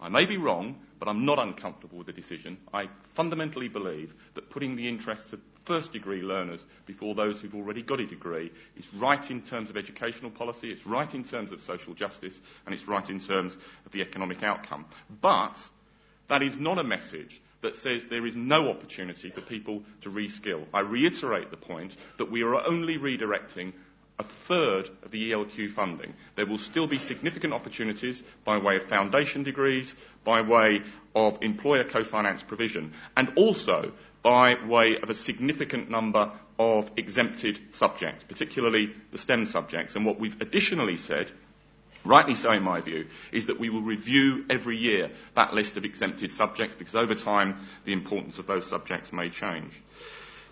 [0.00, 2.58] I may be wrong, but I'm not uncomfortable with the decision.
[2.72, 7.82] I fundamentally believe that putting the interests of first degree learners before those who've already
[7.82, 11.60] got a degree is right in terms of educational policy, it's right in terms of
[11.60, 14.84] social justice, and it's right in terms of the economic outcome.
[15.20, 15.56] But
[16.28, 20.64] that is not a message that says there is no opportunity for people to reskill.
[20.72, 23.72] I reiterate the point that we are only redirecting
[24.18, 26.14] a third of the ELQ funding.
[26.36, 30.82] There will still be significant opportunities by way of foundation degrees, by way
[31.14, 33.92] of employer co-finance provision, and also
[34.24, 39.94] by way of a significant number of exempted subjects, particularly the STEM subjects.
[39.94, 41.30] And what we've additionally said,
[42.04, 45.84] rightly so in my view, is that we will review every year that list of
[45.84, 49.72] exempted subjects because over time the importance of those subjects may change.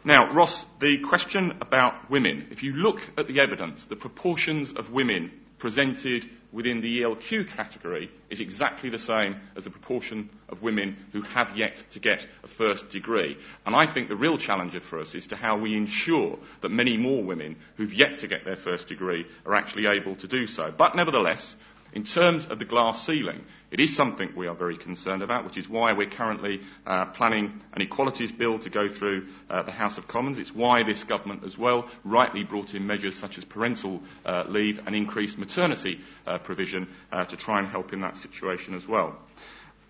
[0.05, 2.49] Now, Ross, the question about women.
[2.51, 5.31] If you look at the evidence, the proportions of women
[5.63, 11.23] presented within the ELQ category is exactly the same as the proportion of women who
[11.23, 13.39] have yet to get a first degree.
[13.65, 16.97] And I think the real challenge for us is to how we ensure that many
[16.97, 20.73] more women who've yet to get their first degree are actually able to do so.
[20.77, 21.55] But nevertheless,
[21.93, 25.57] in terms of the glass ceiling, it is something we are very concerned about, which
[25.57, 29.99] is why we're currently uh, planning an equalities bill to go through uh, the House
[29.99, 30.39] of Commons.
[30.39, 34.81] It's why this government as well rightly brought in measures such as parental uh, leave
[34.87, 39.17] and increased maternity uh, provision uh, to try and help in that situation as well.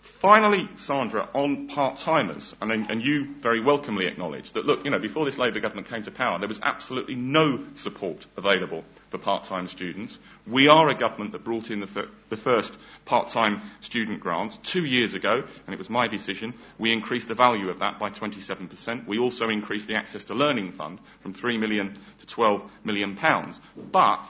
[0.02, 5.24] Finally, Sandra, on part-timers, and, and you very welcomely acknowledge that, look, you know, before
[5.24, 10.18] this Labour government came to power, there was absolutely no support available for part-time students.
[10.44, 14.84] We are a government that brought in the, fir- the first part-time student grant two
[14.84, 16.54] years ago, and it was my decision.
[16.78, 19.06] We increased the value of that by 27%.
[19.06, 23.60] We also increased the Access to Learning Fund from 3 million to 12 million pounds.
[23.76, 24.26] But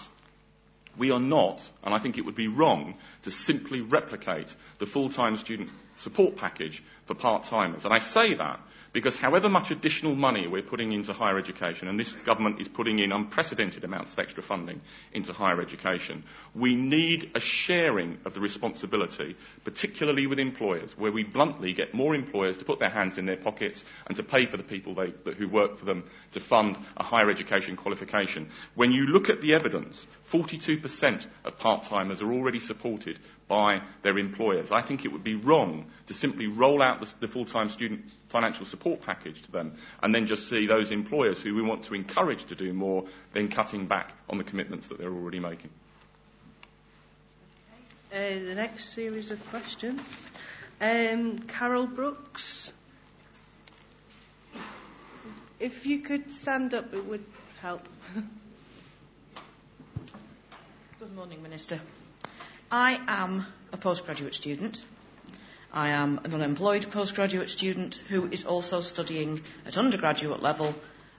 [0.97, 5.37] we are not, and I think it would be wrong, to simply replicate the full-time
[5.37, 7.85] student support package for part-timers.
[7.85, 8.61] And I say that
[8.93, 12.99] because however much additional money we're putting into higher education, and this government is putting
[12.99, 14.81] in unprecedented amounts of extra funding
[15.13, 16.25] into higher education,
[16.55, 22.15] we need a sharing of the responsibility, particularly with employers, where we bluntly get more
[22.15, 25.13] employers to put their hands in their pockets and to pay for the people they,
[25.33, 28.51] who work for them to fund a higher education qualification.
[28.75, 33.19] When you look at the evidence, 42% of part-timers are already supported
[33.49, 34.73] by their employers.
[34.73, 38.65] I think it would be wrong to simply roll out the, the full-time student financial
[38.65, 42.45] support package to them and then just see those employers who we want to encourage
[42.47, 45.71] to do more then cutting back on the commitments that they're already making.
[48.11, 50.01] Uh, the next series of questions.
[50.81, 52.73] Um, Carol Brooks.
[55.61, 57.25] If you could stand up, it would
[57.61, 57.87] help.
[61.03, 61.81] Good morning, Minister.
[62.71, 64.85] I am a postgraduate student.
[65.73, 70.73] I am an unemployed postgraduate student who is also studying at undergraduate level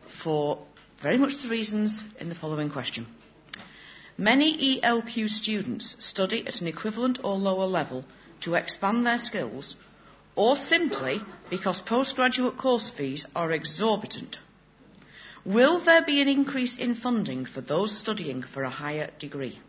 [0.08, 0.60] for
[1.00, 3.08] very much the reasons in the following question.
[4.17, 8.06] Many ELQ students study at an equivalent or lower level
[8.41, 9.76] to expand their skills
[10.38, 14.39] or simply because postgraduate course fees are exorbitant.
[15.43, 19.60] Will there be an increase in funding for those studying for a higher degree?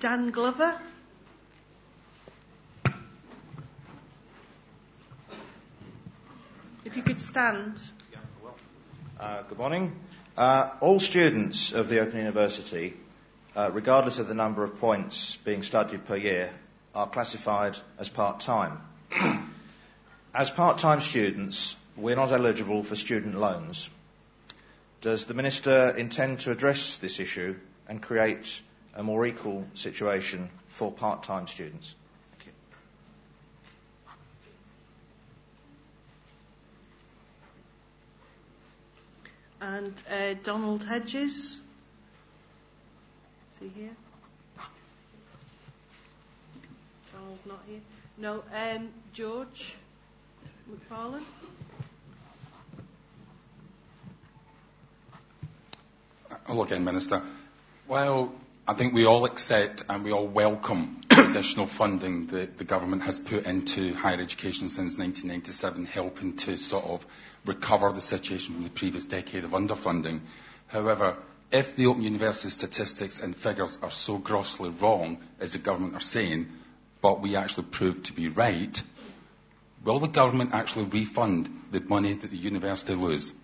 [0.00, 0.80] Dan Glover.
[6.86, 7.78] If you could stand.
[9.20, 9.92] Uh, good morning.
[10.38, 12.94] Uh, all students of the Open University,
[13.54, 16.50] uh, regardless of the number of points being studied per year,
[16.94, 18.80] are classified as part-time.
[20.34, 23.90] as part-time students, we're not eligible for student loans.
[25.02, 28.62] Does the Minister intend to address this issue and create
[28.94, 31.94] a more equal situation for part-time students.
[39.60, 41.60] And uh, Donald Hedges.
[43.52, 43.90] Is he here?
[47.12, 47.80] Donald not here.
[48.16, 48.42] No.
[48.54, 49.74] Um, George
[50.70, 51.24] McFarlane.
[56.46, 57.22] Hello again, Minister.
[57.86, 58.32] Well,
[58.70, 63.02] I think we all accept and we all welcome the additional funding that the government
[63.02, 67.04] has put into higher education since 1997, helping to sort of
[67.44, 70.20] recover the situation from the previous decade of underfunding.
[70.68, 71.16] However,
[71.50, 76.00] if the Open University statistics and figures are so grossly wrong, as the government are
[76.00, 76.46] saying,
[77.00, 78.80] but we actually prove to be right,
[79.84, 83.34] will the government actually refund the money that the university lose?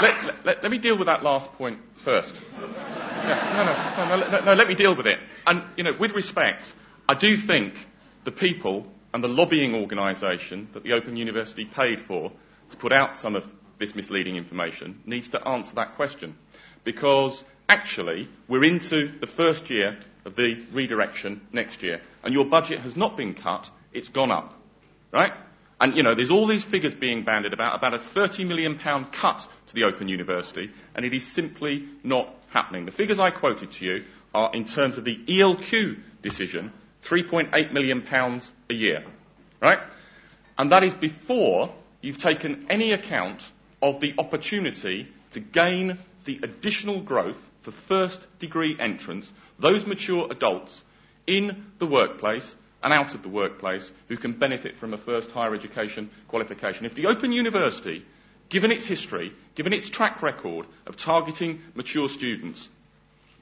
[0.00, 2.34] Let, let, let me deal with that last point first.
[2.60, 5.18] No, no, no, no, no, let me deal with it.
[5.46, 6.64] And, you know, with respect,
[7.08, 7.74] I do think
[8.24, 12.30] the people and the lobbying organisation that the Open University paid for
[12.70, 16.36] to put out some of this misleading information needs to answer that question.
[16.84, 22.80] Because actually, we're into the first year of the redirection next year, and your budget
[22.80, 24.52] has not been cut, it's gone up.
[25.12, 25.32] Right?
[25.80, 29.46] And, you know, there's all these figures being bandied about, about a £30 million cut
[29.66, 32.86] to the Open University, and it is simply not happening.
[32.86, 34.04] The figures I quoted to you
[34.34, 36.72] are in terms of the ELQ decision,
[37.02, 38.02] £3.8 million
[38.70, 39.04] a year.
[39.60, 39.78] Right?
[40.58, 43.42] And that is before you've taken any account
[43.82, 50.82] of the opportunity to gain the additional growth for first degree entrants, those mature adults
[51.26, 52.54] in the workplace
[52.86, 56.86] and out of the workplace who can benefit from a first higher education qualification.
[56.86, 58.06] If the Open University,
[58.48, 62.68] given its history, given its track record of targeting mature students,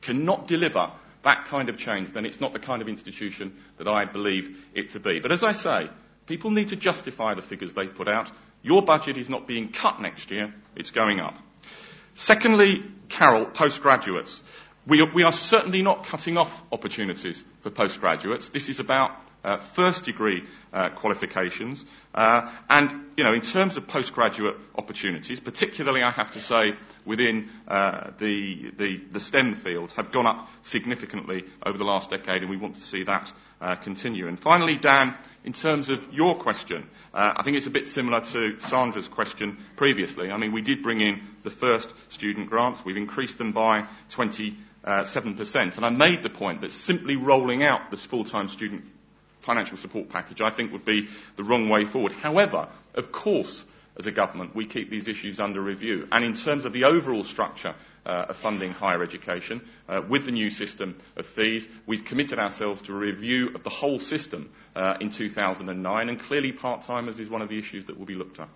[0.01, 0.91] cannot deliver
[1.25, 4.89] that kind of change, then it's not the kind of institution that I believe it
[4.91, 5.21] to be.
[5.21, 5.91] But as I say,
[6.25, 8.33] people need to justify the figures they put out.
[8.63, 11.35] Your budget is not being cut next year, it's going up.
[12.15, 14.43] Secondly, Carol, postgraduates.
[14.87, 18.49] We are, we are certainly not cutting off opportunities for postgraduates.
[18.49, 19.11] This is about
[19.45, 20.43] uh, first degree
[20.73, 21.85] uh, qualifications.
[22.15, 26.73] Uh, and, you know, in terms of postgraduate opportunities, particularly I have to say
[27.05, 32.43] within uh, the, the, the STEM field, have gone up significantly over the last decade
[32.43, 34.27] and we want to see that uh, continue.
[34.27, 38.21] And finally, Dan, in terms of your question, uh, I think it's a bit similar
[38.21, 40.31] to Sandra's question previously.
[40.31, 42.85] I mean, we did bring in the first student grants.
[42.85, 44.57] We've increased them by 27%.
[45.77, 48.85] And I made the point that simply rolling out this full-time student
[49.45, 52.13] financial support package, I think would be the wrong way forward.
[52.13, 53.65] However, of course,
[53.97, 56.09] as a government, we keep these issues under review.
[56.11, 57.75] And in terms of the overall structure
[58.05, 62.83] uh, of funding higher education, uh, with the new system of fees, we've committed ourselves
[62.83, 67.43] to a review of the whole system uh, in 2009, and clearly part-timers is one
[67.43, 68.49] of the issues that will be looked at.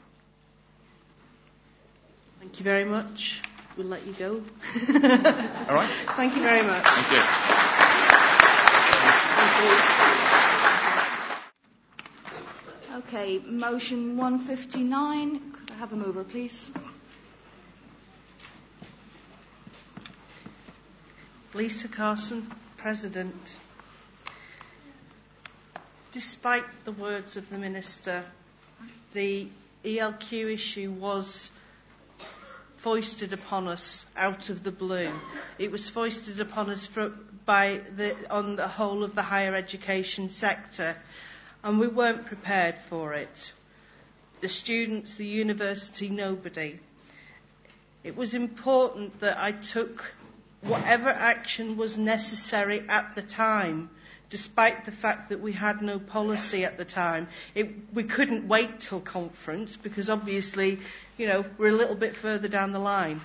[2.41, 3.41] Thank you very much.
[3.77, 4.31] We'll let you go.
[4.35, 5.89] All right.
[6.17, 6.85] Thank you very much.
[6.85, 7.21] Thank you.
[9.61, 10.28] Thank you.
[12.99, 15.53] Okay, motion 159.
[15.53, 16.69] Could I have a mover, please?
[21.55, 23.57] Lisa Carson, President.
[26.11, 28.25] Despite the words of the Minister,
[29.13, 29.47] the
[29.85, 31.53] ELQ issue was
[32.79, 35.13] foisted upon us out of the blue.
[35.57, 37.13] It was foisted upon us for,
[37.45, 40.97] by the, on the whole of the higher education sector
[41.69, 43.53] and we weren't prepared for it.
[44.41, 46.79] The students, the university, nobody.
[48.03, 50.15] It was important that I took
[50.63, 53.91] whatever action was necessary at the time,
[54.31, 57.29] despite the fact that we had no policy at the time.
[57.55, 60.79] It, we couldn't wait till conference because obviously,
[61.19, 63.21] you know, we're a little bit further down the line.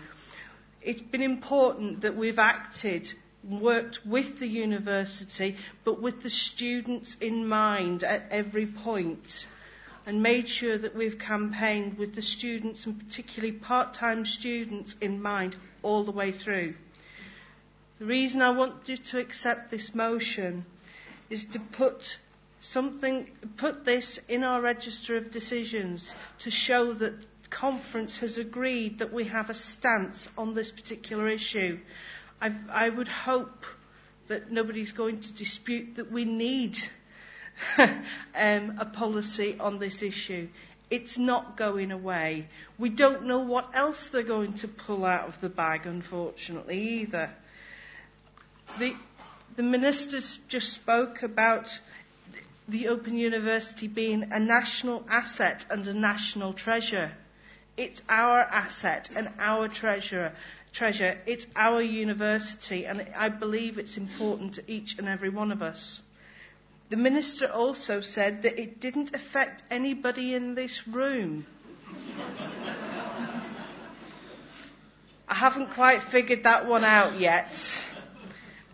[0.82, 3.14] It's been important that we've acted
[3.44, 9.48] worked with the university, but with the students in mind at every point,
[10.06, 15.56] and made sure that we've campaigned with the students, and particularly part-time students, in mind
[15.82, 16.74] all the way through.
[18.00, 20.66] The reason I want you to accept this motion
[21.30, 22.18] is to put
[22.62, 27.14] something, put this in our register of decisions to show that
[27.50, 31.80] conference has agreed that we have a stance on this particular issue
[32.44, 33.66] I, I would hope
[34.28, 36.78] that nobody's going to dispute that we need
[37.78, 40.50] um, a policy on this issue.
[40.90, 42.50] It's not going away.
[42.78, 47.30] We don't know what else they're going to pull out of the bag, unfortunately, either.
[48.78, 48.94] The,
[49.56, 51.80] the ministers just spoke about
[52.68, 57.14] the Open University being a national asset and a national treasure.
[57.78, 60.34] It's our asset and our treasure
[60.74, 61.18] treasure.
[61.26, 66.02] It's our university, and I believe it's important to each and every one of us.
[66.90, 71.46] The minister also said that it didn't affect anybody in this room.
[75.28, 77.56] I haven't quite figured that one out yet.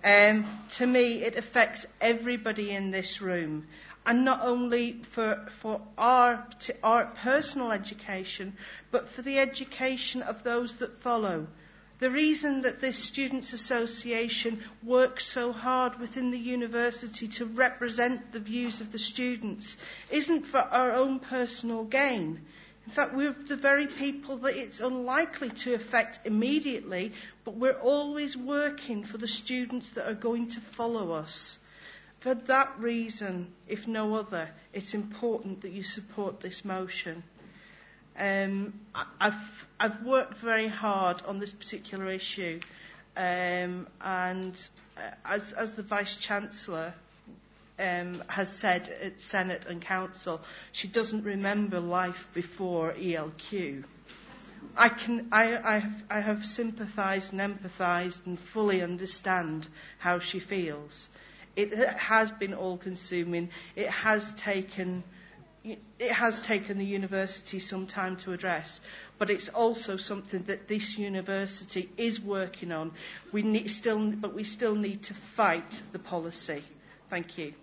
[0.03, 3.67] Um, to me, it affects everybody in this room.
[4.05, 6.47] and not only for, for our,
[6.83, 8.55] our personal education,
[8.91, 11.45] but for the education of those that follow.
[11.99, 18.39] The reason that this Students' Association works so hard within the university to represent the
[18.39, 19.75] views of the students
[20.09, 22.45] isn't for our own personal gain.
[22.85, 27.11] In fact, we're the very people that it's unlikely to affect immediately,
[27.43, 31.59] but we're always working for the students that are going to follow us.
[32.21, 37.23] For that reason, if no other, it's important that you support this motion.
[38.19, 38.73] Um,
[39.19, 42.59] I've, I've worked very hard on this particular issue,
[43.15, 46.93] um, and uh, as, as the Vice Chancellor
[47.79, 50.41] um, has said at Senate and Council,
[50.73, 53.85] she doesn't remember life before ELQ.
[54.75, 59.65] I, can, I, I have, I have sympathised and empathised and fully understand
[59.97, 61.07] how she feels.
[61.55, 63.49] It has been all-consuming.
[63.77, 65.03] It has taken
[65.63, 68.79] it has taken the university some time to address,
[69.17, 72.91] but it's also something that this university is working on.
[73.31, 76.63] We need still, but we still need to fight the policy.
[77.09, 77.53] Thank you.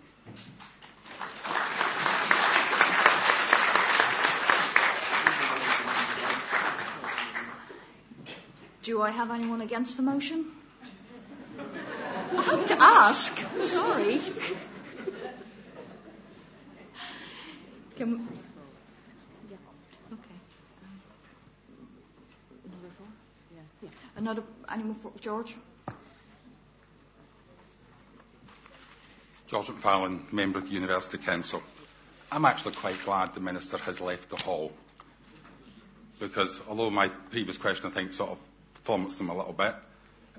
[8.83, 10.45] Do I have anyone against the motion?
[12.37, 13.37] I have to ask.
[13.63, 14.21] Sorry.
[17.97, 18.27] Can,
[19.49, 19.57] yeah.
[20.13, 20.37] Okay.
[22.65, 23.07] another four?
[23.55, 23.61] Yeah.
[23.81, 23.89] yeah.
[24.15, 25.55] Another animal for George?
[29.47, 31.63] George McFarlane, Member of the University Council.
[32.31, 34.71] I'm actually quite glad the Minister has left the hall
[36.19, 38.37] because although my previous question I think sort of
[38.83, 39.73] flummoxed him a little bit,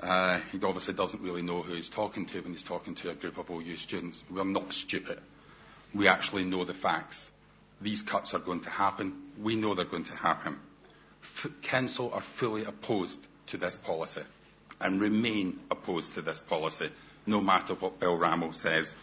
[0.01, 3.15] uh, he obviously doesn't really know who he's talking to when he's talking to a
[3.15, 4.23] group of OU students.
[4.31, 5.19] We're not stupid.
[5.93, 7.29] We actually know the facts.
[7.81, 9.15] These cuts are going to happen.
[9.41, 10.59] We know they're going to happen.
[11.63, 14.23] Council are fully opposed to this policy
[14.81, 16.91] and remain opposed to this policy,
[17.27, 18.95] no matter what Bill Rammell says.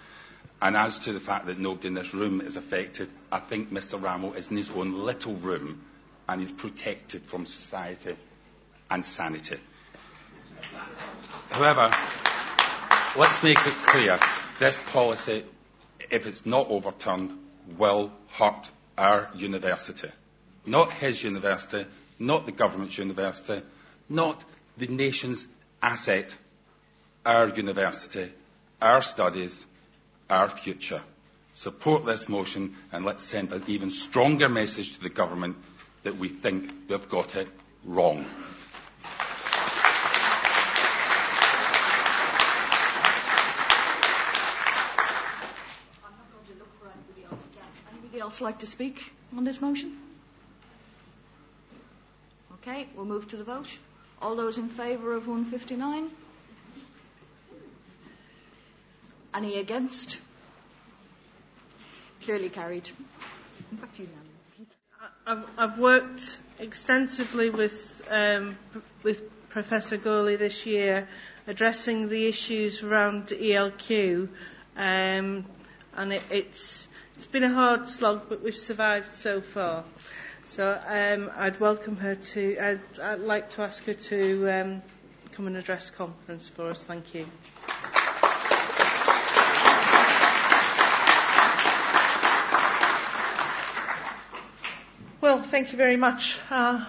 [0.61, 3.99] And as to the fact that nobody in this room is affected, I think Mr
[3.99, 5.81] Rammell is in his own little room
[6.27, 8.15] and is protected from society
[8.89, 9.59] and sanity.
[11.51, 11.93] However,
[13.17, 14.19] let's make it clear,
[14.59, 15.43] this policy,
[16.09, 17.37] if it's not overturned,
[17.77, 20.09] will hurt our university.
[20.65, 21.85] Not his university,
[22.19, 23.61] not the government's university,
[24.09, 24.43] not
[24.77, 25.47] the nation's
[25.81, 26.35] asset,
[27.25, 28.31] our university,
[28.81, 29.65] our studies,
[30.29, 31.01] our future.
[31.53, 35.55] Support this motion and let's send an even stronger message to the government
[36.03, 37.47] that we think they've got it
[37.83, 38.25] wrong.
[48.35, 49.95] Else like to speak on this motion?
[52.55, 53.71] Okay, we'll move to the vote.
[54.21, 56.09] All those in favour of 159?
[59.33, 60.19] Any against?
[62.23, 62.91] Clearly carried.
[65.25, 68.57] I've, I've worked extensively with, um,
[69.01, 71.07] with Professor Gourley this year
[71.47, 74.27] addressing the issues around ELQ,
[74.75, 75.45] um,
[75.95, 79.85] and it, it's It's been a hard slog, but we've survived so far.
[80.43, 84.81] So um, I'd welcome her to, I'd, I'd like to ask her to um,
[85.31, 86.83] come and address conference for us.
[86.83, 87.25] Thank you.
[95.21, 96.37] Well, thank you very much.
[96.49, 96.83] Uh,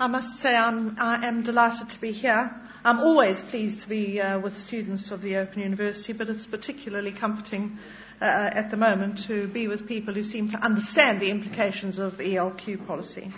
[0.00, 2.52] I must say I'm, I am delighted to be here.
[2.84, 7.12] I'm always pleased to be uh, with students of the Open University, but it's particularly
[7.12, 7.78] comforting
[8.20, 12.18] uh, at the moment to be with people who seem to understand the implications of
[12.18, 13.30] ELQ policy.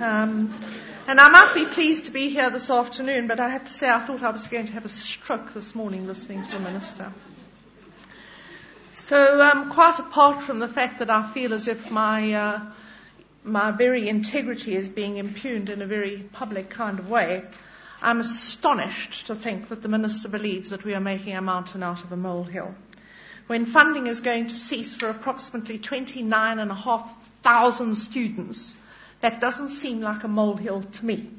[0.00, 0.58] Um,
[1.06, 3.90] and I might be pleased to be here this afternoon, but I have to say
[3.90, 7.12] I thought I was going to have a stroke this morning listening to the minister.
[8.94, 12.60] So, um, quite apart from the fact that I feel as if my uh,
[13.44, 17.44] my very integrity is being impugned in a very public kind of way,
[18.06, 22.02] I'm astonished to think that the minister believes that we are making a mountain out
[22.02, 22.74] of a molehill
[23.46, 28.76] when funding is going to cease for approximately 29,500 students,
[29.20, 31.30] that doesn't seem like a molehill to me.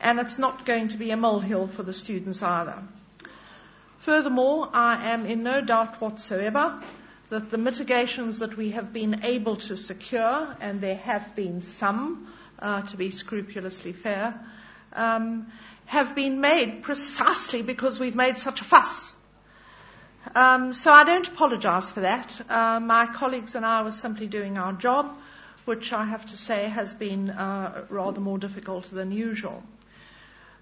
[0.00, 2.82] And it's not going to be a molehill for the students either.
[3.98, 6.80] Furthermore, I am in no doubt whatsoever
[7.28, 12.32] that the mitigations that we have been able to secure, and there have been some,
[12.58, 14.40] uh, to be scrupulously fair,
[14.96, 15.46] um,
[15.84, 19.12] have been made precisely because we've made such a fuss
[20.34, 22.40] Um, so I don't apologise for that.
[22.48, 25.16] Uh, my colleagues and I were simply doing our job,
[25.64, 29.62] which I have to say has been uh, rather more difficult than usual.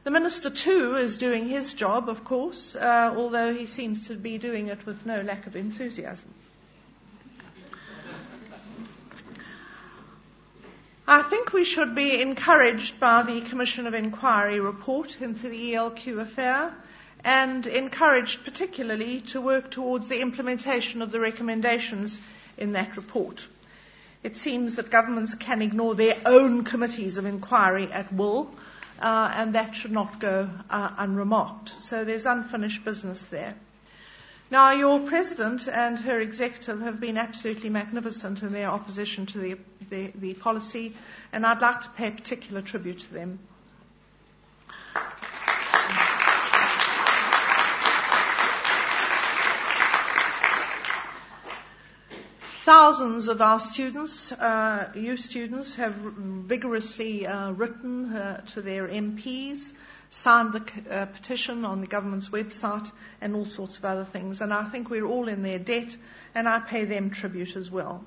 [0.05, 4.37] The Minister, too, is doing his job, of course, uh, although he seems to be
[4.37, 6.29] doing it with no lack of enthusiasm.
[11.07, 16.19] I think we should be encouraged by the Commission of Inquiry report into the ELQ
[16.19, 16.73] affair
[17.23, 22.19] and encouraged particularly to work towards the implementation of the recommendations
[22.57, 23.47] in that report.
[24.23, 28.51] It seems that governments can ignore their own committees of inquiry at will,
[28.99, 31.83] uh, and that should not go uh, unremarked.
[31.83, 33.55] So there's unfinished business there.
[34.51, 39.59] Now, your president and her executive have been absolutely magnificent in their opposition to the,
[39.89, 40.93] the, the policy,
[41.33, 43.39] and I'd like to pay particular tribute to them.
[52.65, 59.73] Thousands of our students, uh, you students, have vigorously uh, written uh, to their MPs
[60.15, 62.91] signed the uh, petition on the government's website
[63.21, 64.41] and all sorts of other things.
[64.41, 65.97] And I think we're all in their debt,
[66.35, 68.05] and I pay them tribute as well.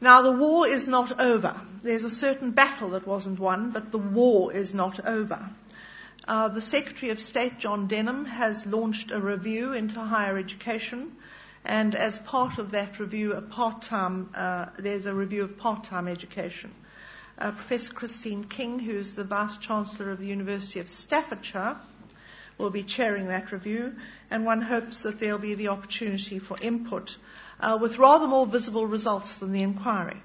[0.00, 1.60] Now, the war is not over.
[1.82, 5.50] There's a certain battle that wasn't won, but the war is not over.
[6.26, 11.12] Uh, the Secretary of State, John Denham, has launched a review into higher education,
[11.64, 16.72] and as part of that review, a part-time, uh, there's a review of part-time education
[17.38, 21.76] uh, Professor Christine King, who's the Vice Chancellor of the University of Staffordshire,
[22.58, 23.94] will be chairing that review,
[24.30, 27.16] and one hopes that there'll be the opportunity for input
[27.60, 30.20] uh, with rather more visible results than the inquiry.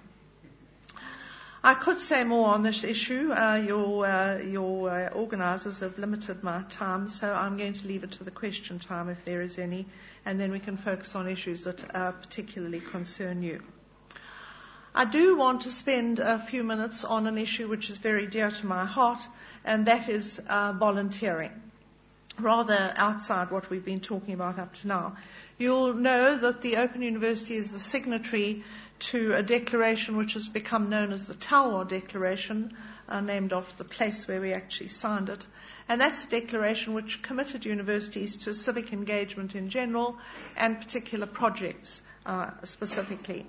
[1.65, 3.31] I could say more on this issue.
[3.31, 8.03] Uh, your uh, your uh, organisers have limited my time, so I'm going to leave
[8.03, 9.85] it to the question time if there is any,
[10.25, 13.61] and then we can focus on issues that uh, particularly concern you.
[14.95, 18.51] I do want to spend a few minutes on an issue which is very dear
[18.51, 19.27] to my heart,
[19.65, 21.51] and that is uh, volunteering,
[22.37, 25.17] rather outside what we've been talking about up to now.
[25.57, 28.63] You'll know that the Open University is the signatory
[29.11, 32.77] to a declaration which has become known as the Talloires Declaration,
[33.09, 35.43] uh, named after the place where we actually signed it.
[35.89, 40.17] And that's a declaration which committed universities to civic engagement in general
[40.55, 43.47] and particular projects uh, specifically.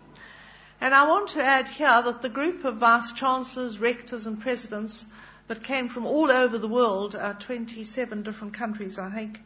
[0.85, 5.07] And I want to add here that the group of vice chancellors, rectors, and presidents
[5.49, 9.41] that came from all over the world, uh, 27 different countries, I think,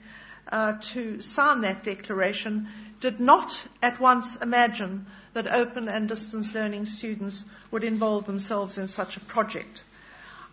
[0.50, 2.66] uh, to sign that declaration,
[2.98, 8.88] did not at once imagine that open and distance learning students would involve themselves in
[8.88, 9.84] such a project.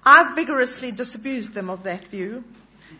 [0.05, 2.43] I vigorously disabused them of that view,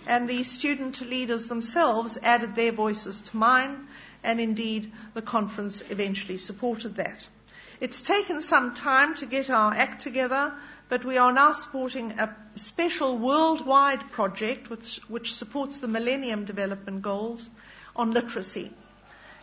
[0.07, 3.88] and the student leaders themselves added their voices to mine,
[4.23, 7.27] and indeed the conference eventually supported that.
[7.82, 10.53] It's taken some time to get our act together,
[10.88, 17.01] but we are now supporting a special worldwide project which, which supports the Millennium Development
[17.01, 17.49] Goals
[17.95, 18.71] on literacy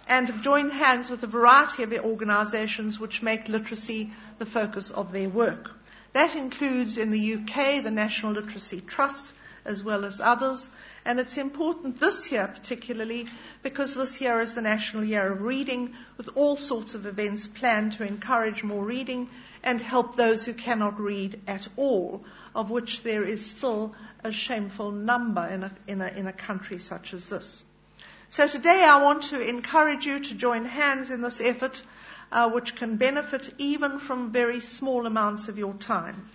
[0.09, 5.13] and have joined hands with a variety of organisations which make literacy the focus of
[5.13, 5.71] their work.
[6.13, 9.33] That includes in the UK the National Literacy Trust
[9.65, 10.69] as well as others,
[11.05, 13.29] and it's important this year particularly
[13.63, 17.93] because this year is the National Year of Reading with all sorts of events planned
[17.95, 19.29] to encourage more reading
[19.63, 23.95] and help those who cannot read at all, of which there is still
[24.25, 27.65] a shameful number in a, in a, in a country such as this.
[28.29, 31.83] So today I want to encourage you to join hands in this effort,
[32.31, 36.29] uh, which can benefit even from very small amounts of your time.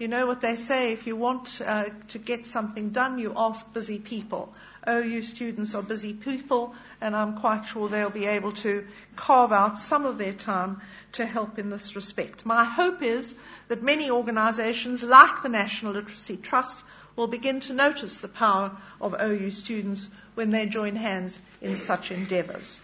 [0.00, 3.70] You know what they say, if you want uh, to get something done, you ask
[3.74, 4.50] busy people.
[4.88, 9.78] OU students are busy people, and I'm quite sure they'll be able to carve out
[9.78, 10.80] some of their time
[11.12, 12.46] to help in this respect.
[12.46, 13.34] My hope is
[13.68, 16.82] that many organisations, like the National Literacy Trust,
[17.14, 22.10] will begin to notice the power of OU students when they join hands in such
[22.10, 22.80] endeavours.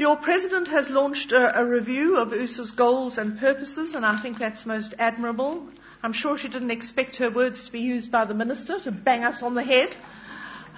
[0.00, 4.38] Your president has launched a, a review of USA's goals and purposes, and I think
[4.38, 5.68] that's most admirable.
[6.02, 9.24] I'm sure she didn't expect her words to be used by the minister to bang
[9.24, 9.94] us on the head.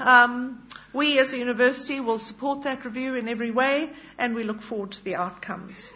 [0.00, 4.60] Um, we as a university will support that review in every way, and we look
[4.60, 5.88] forward to the outcomes.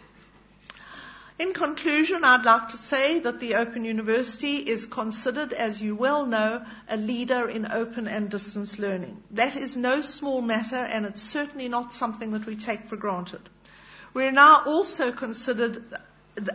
[1.38, 6.24] In conclusion, I'd like to say that the Open University is considered, as you well
[6.24, 9.22] know, a leader in open and distance learning.
[9.32, 13.42] That is no small matter, and it's certainly not something that we take for granted.
[14.14, 15.84] We're now also considered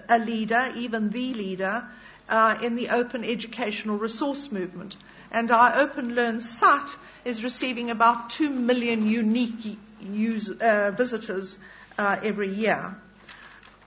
[0.10, 1.84] a leader, even the leader,
[2.28, 4.96] uh, in the open educational resource movement.
[5.32, 6.90] and our Open Learn site
[7.24, 11.58] is receiving about 2 million unique use, uh, visitors
[11.98, 12.96] uh, every year.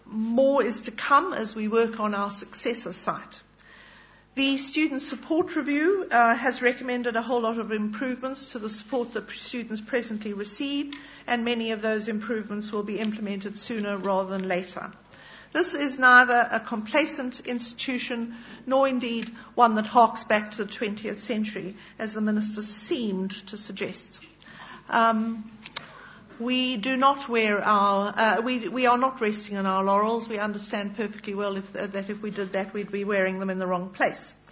[0.06, 3.40] More is to come as we work on our successor site.
[4.34, 9.12] The Student Support Review uh, has recommended a whole lot of improvements to the support
[9.12, 10.92] that students presently receive,
[11.26, 14.90] and many of those improvements will be implemented sooner rather than later.
[15.52, 18.34] This is neither a complacent institution
[18.66, 23.56] nor indeed one that harks back to the 20th century, as the Minister seemed to
[23.56, 24.18] suggest.
[24.90, 25.48] Um,
[26.38, 30.28] we do not wear our, uh, we, we are not resting on our laurels.
[30.28, 33.50] We understand perfectly well if, uh, that if we did that, we'd be wearing them
[33.50, 34.34] in the wrong place.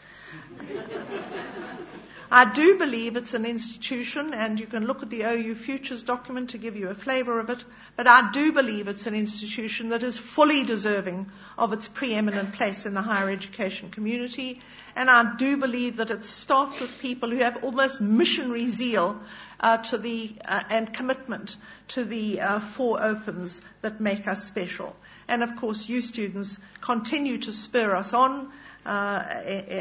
[2.35, 6.51] I do believe it's an institution, and you can look at the OU Futures document
[6.51, 7.63] to give you a flavour of it,
[7.95, 12.87] but I do believe it's an institution that is fully deserving of its preeminent place
[12.87, 14.63] in the higher education community,
[14.97, 19.21] and I do believe that it's staffed with people who have almost missionary zeal
[19.63, 21.57] uh, to the, uh, and commitment
[21.89, 24.95] to the uh, four opens that make us special.
[25.29, 28.53] And of course, you students continue to spur us on
[28.85, 29.23] uh,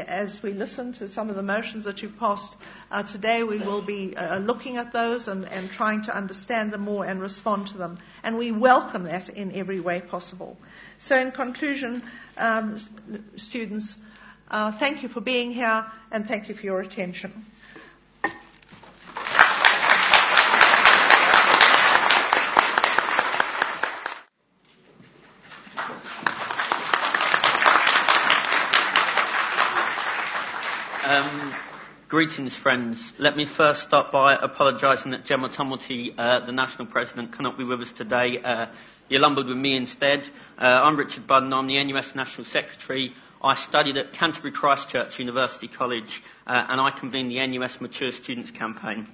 [0.06, 2.54] as we listen to some of the motions that you've passed
[2.90, 6.82] uh, today, we will be uh, looking at those and, and, trying to understand them
[6.82, 7.98] more and respond to them.
[8.22, 10.56] And we welcome that in every way possible.
[10.98, 12.02] So, in conclusion,
[12.36, 12.76] um,
[13.36, 13.96] students,
[14.48, 17.46] uh, thank you for being here and thank you for your attention.
[31.04, 31.52] Um,
[32.06, 33.12] greetings, friends.
[33.18, 37.64] Let me first start by apologising that Gemma Tumelty, uh, the national president, cannot be
[37.64, 38.38] with us today.
[38.40, 38.66] Uh,
[39.08, 40.28] you're lumbered with me instead.
[40.56, 41.52] Uh, I'm Richard Budden.
[41.52, 43.14] I'm the NUS National Secretary.
[43.42, 48.12] I studied at Canterbury Christ Church University College, uh, and I convened the NUS Mature
[48.12, 49.08] Students Campaign.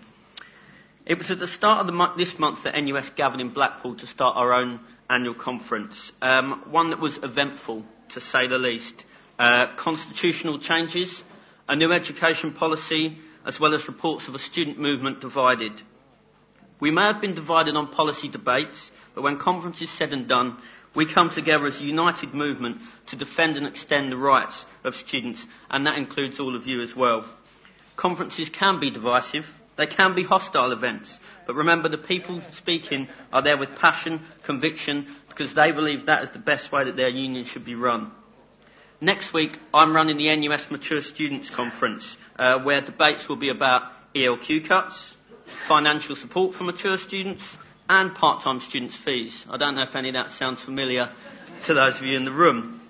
[1.06, 4.06] It was at the start of the this month that NUS gathered in Blackpool to
[4.06, 9.06] start our own annual conference, um, one that was eventful, to say the least.
[9.38, 11.22] Uh, constitutional changes,
[11.68, 15.72] a new education policy, as well as reports of a student movement divided.
[16.80, 20.56] We may have been divided on policy debates, but when conference is said and done,
[20.94, 25.46] we come together as a united movement to defend and extend the rights of students,
[25.70, 27.24] and that includes all of you as well.
[27.96, 29.46] Conferences can be divisive,
[29.76, 35.06] they can be hostile events, but remember the people speaking are there with passion, conviction,
[35.28, 38.10] because they believe that is the best way that their union should be run.
[39.00, 43.84] Next week, I'm running the NUS Mature Students Conference, uh, where debates will be about
[44.12, 47.56] ELQ cuts, financial support for mature students,
[47.88, 49.46] and part-time students' fees.
[49.48, 51.12] I don't know if any of that sounds familiar
[51.62, 52.80] to those of you in the room.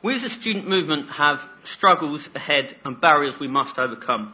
[0.00, 4.32] We as a student movement have struggles ahead and barriers we must overcome.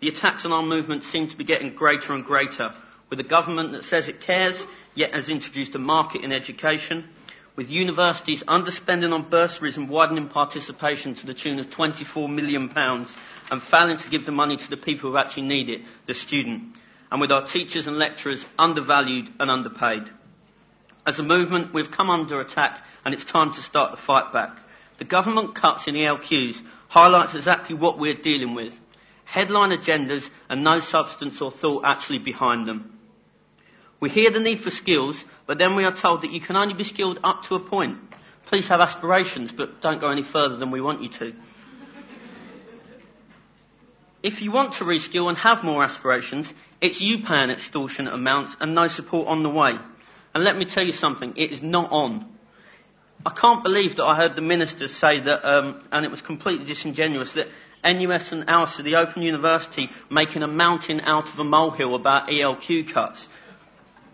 [0.00, 2.74] The attacks on our movement seem to be getting greater and greater,
[3.10, 7.08] with a government that says it cares, yet has introduced a market in education,
[7.56, 12.70] with universities underspending on bursaries and widening participation to the tune of £24 million
[13.50, 16.76] and failing to give the money to the people who actually need it, the student,
[17.10, 20.10] and with our teachers and lecturers undervalued and underpaid.
[21.06, 24.58] As a movement, we've come under attack and it's time to start the fight back.
[24.98, 28.78] The government cuts in ELQs highlights exactly what we're dealing with.
[29.24, 32.95] Headline agendas and no substance or thought actually behind them.
[34.06, 36.74] We hear the need for skills, but then we are told that you can only
[36.74, 37.98] be skilled up to a point.
[38.44, 41.34] Please have aspirations, but don't go any further than we want you to.
[44.22, 48.76] If you want to reskill and have more aspirations, it's you paying extortionate amounts and
[48.76, 49.76] no support on the way.
[50.36, 52.26] And let me tell you something, it is not on.
[53.26, 56.64] I can't believe that I heard the minister say that, um, and it was completely
[56.64, 57.48] disingenuous, that
[57.82, 62.92] NUS and OUSA, the Open University, making a mountain out of a molehill about ELQ
[62.92, 63.28] cuts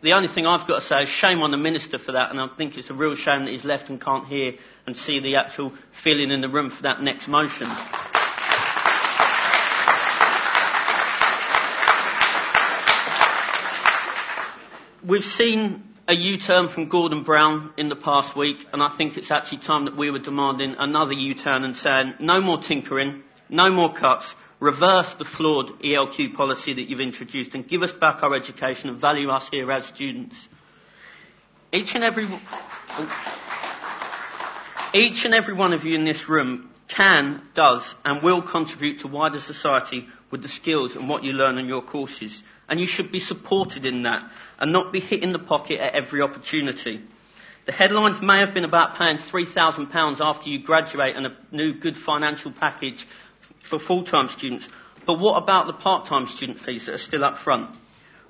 [0.02, 2.40] the only thing I've got to say is shame on the minister for that, and
[2.40, 5.36] I think it's a real shame that he's left and can't hear and see the
[5.36, 7.68] actual feeling in the room for that next motion.
[15.04, 19.30] We've seen a U-turn from Gordon Brown in the past week, and I think it's
[19.30, 23.92] actually time that we were demanding another U-turn and saying no more tinkering, no more
[23.92, 28.88] cuts, reverse the flawed ELQ policy that you've introduced and give us back our education
[28.90, 30.46] and value us here as students.
[31.72, 32.28] Each and every,
[34.94, 39.08] each and every one of you in this room can, does, and will contribute to
[39.08, 42.44] wider society with the skills and what you learn in your courses.
[42.68, 45.96] And you should be supported in that and not be hit in the pocket at
[45.96, 47.02] every opportunity.
[47.66, 51.96] The headlines may have been about paying £3,000 after you graduate and a new good
[51.96, 53.08] financial package
[53.62, 54.68] for full-time students.
[55.06, 57.70] But what about the part-time student fees that are still up front?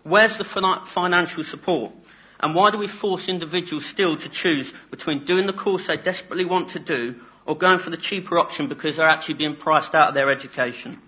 [0.05, 1.93] Where's the financial support?
[2.41, 6.45] And why do we force individuals still to choose between doing the course they desperately
[6.45, 10.09] want to do or going for the cheaper option because they're actually being priced out
[10.09, 11.01] of their education?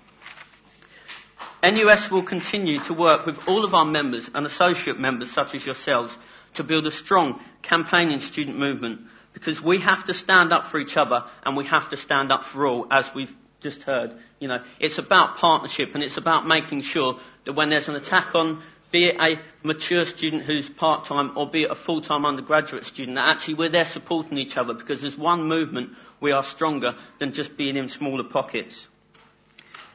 [1.63, 5.65] NUS will continue to work with all of our members and associate members such as
[5.65, 6.17] yourselves
[6.55, 9.01] to build a strong campaigning student movement
[9.33, 12.45] because we have to stand up for each other and we have to stand up
[12.45, 14.13] for all as we've just heard.
[14.39, 18.35] You know, it's about partnership and it's about making sure that when there's an attack
[18.37, 18.63] on
[18.93, 23.29] be it a mature student who's part-time or be it a full-time undergraduate student, that
[23.29, 25.91] actually we're there supporting each other because as one movement
[26.21, 28.87] we are stronger than just being in smaller pockets.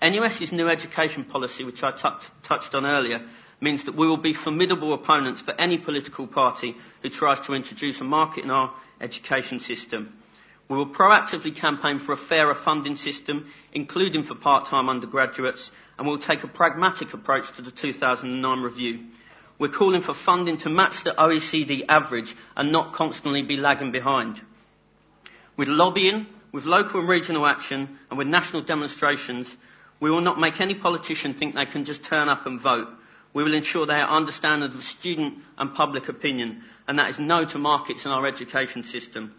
[0.02, 2.10] NUS's new education policy, which I t-
[2.44, 3.22] touched on earlier,
[3.62, 8.02] means that we will be formidable opponents for any political party who tries to introduce
[8.02, 10.12] a market in our education system.
[10.70, 16.20] We will proactively campaign for a fairer funding system, including for part-time undergraduates, and we'll
[16.20, 19.00] take a pragmatic approach to the 2009 review.
[19.58, 24.40] We're calling for funding to match the OECD average and not constantly be lagging behind.
[25.58, 29.54] With lobbying, with local and regional action, and with national demonstrations,
[30.00, 32.90] we will not make any politician think they can just turn up and vote.
[33.34, 37.44] We will ensure they are understanding of student and public opinion, and that is no
[37.46, 39.34] to markets in our education system.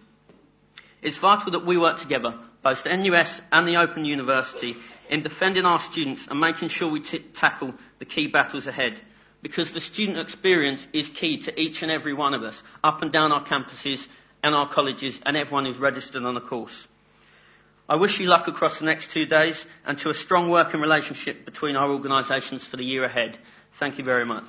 [1.03, 4.77] It's vital that we work together, both the NUS and the Open University,
[5.09, 9.01] in defending our students and making sure we t- tackle the key battles ahead.
[9.43, 13.11] Because the student experience is key to each and every one of us, up and
[13.11, 14.07] down our campuses
[14.43, 16.87] and our colleges and everyone who's registered on the course.
[17.89, 21.45] I wish you luck across the next two days and to a strong working relationship
[21.45, 23.37] between our organisations for the year ahead.
[23.73, 24.47] Thank you very much.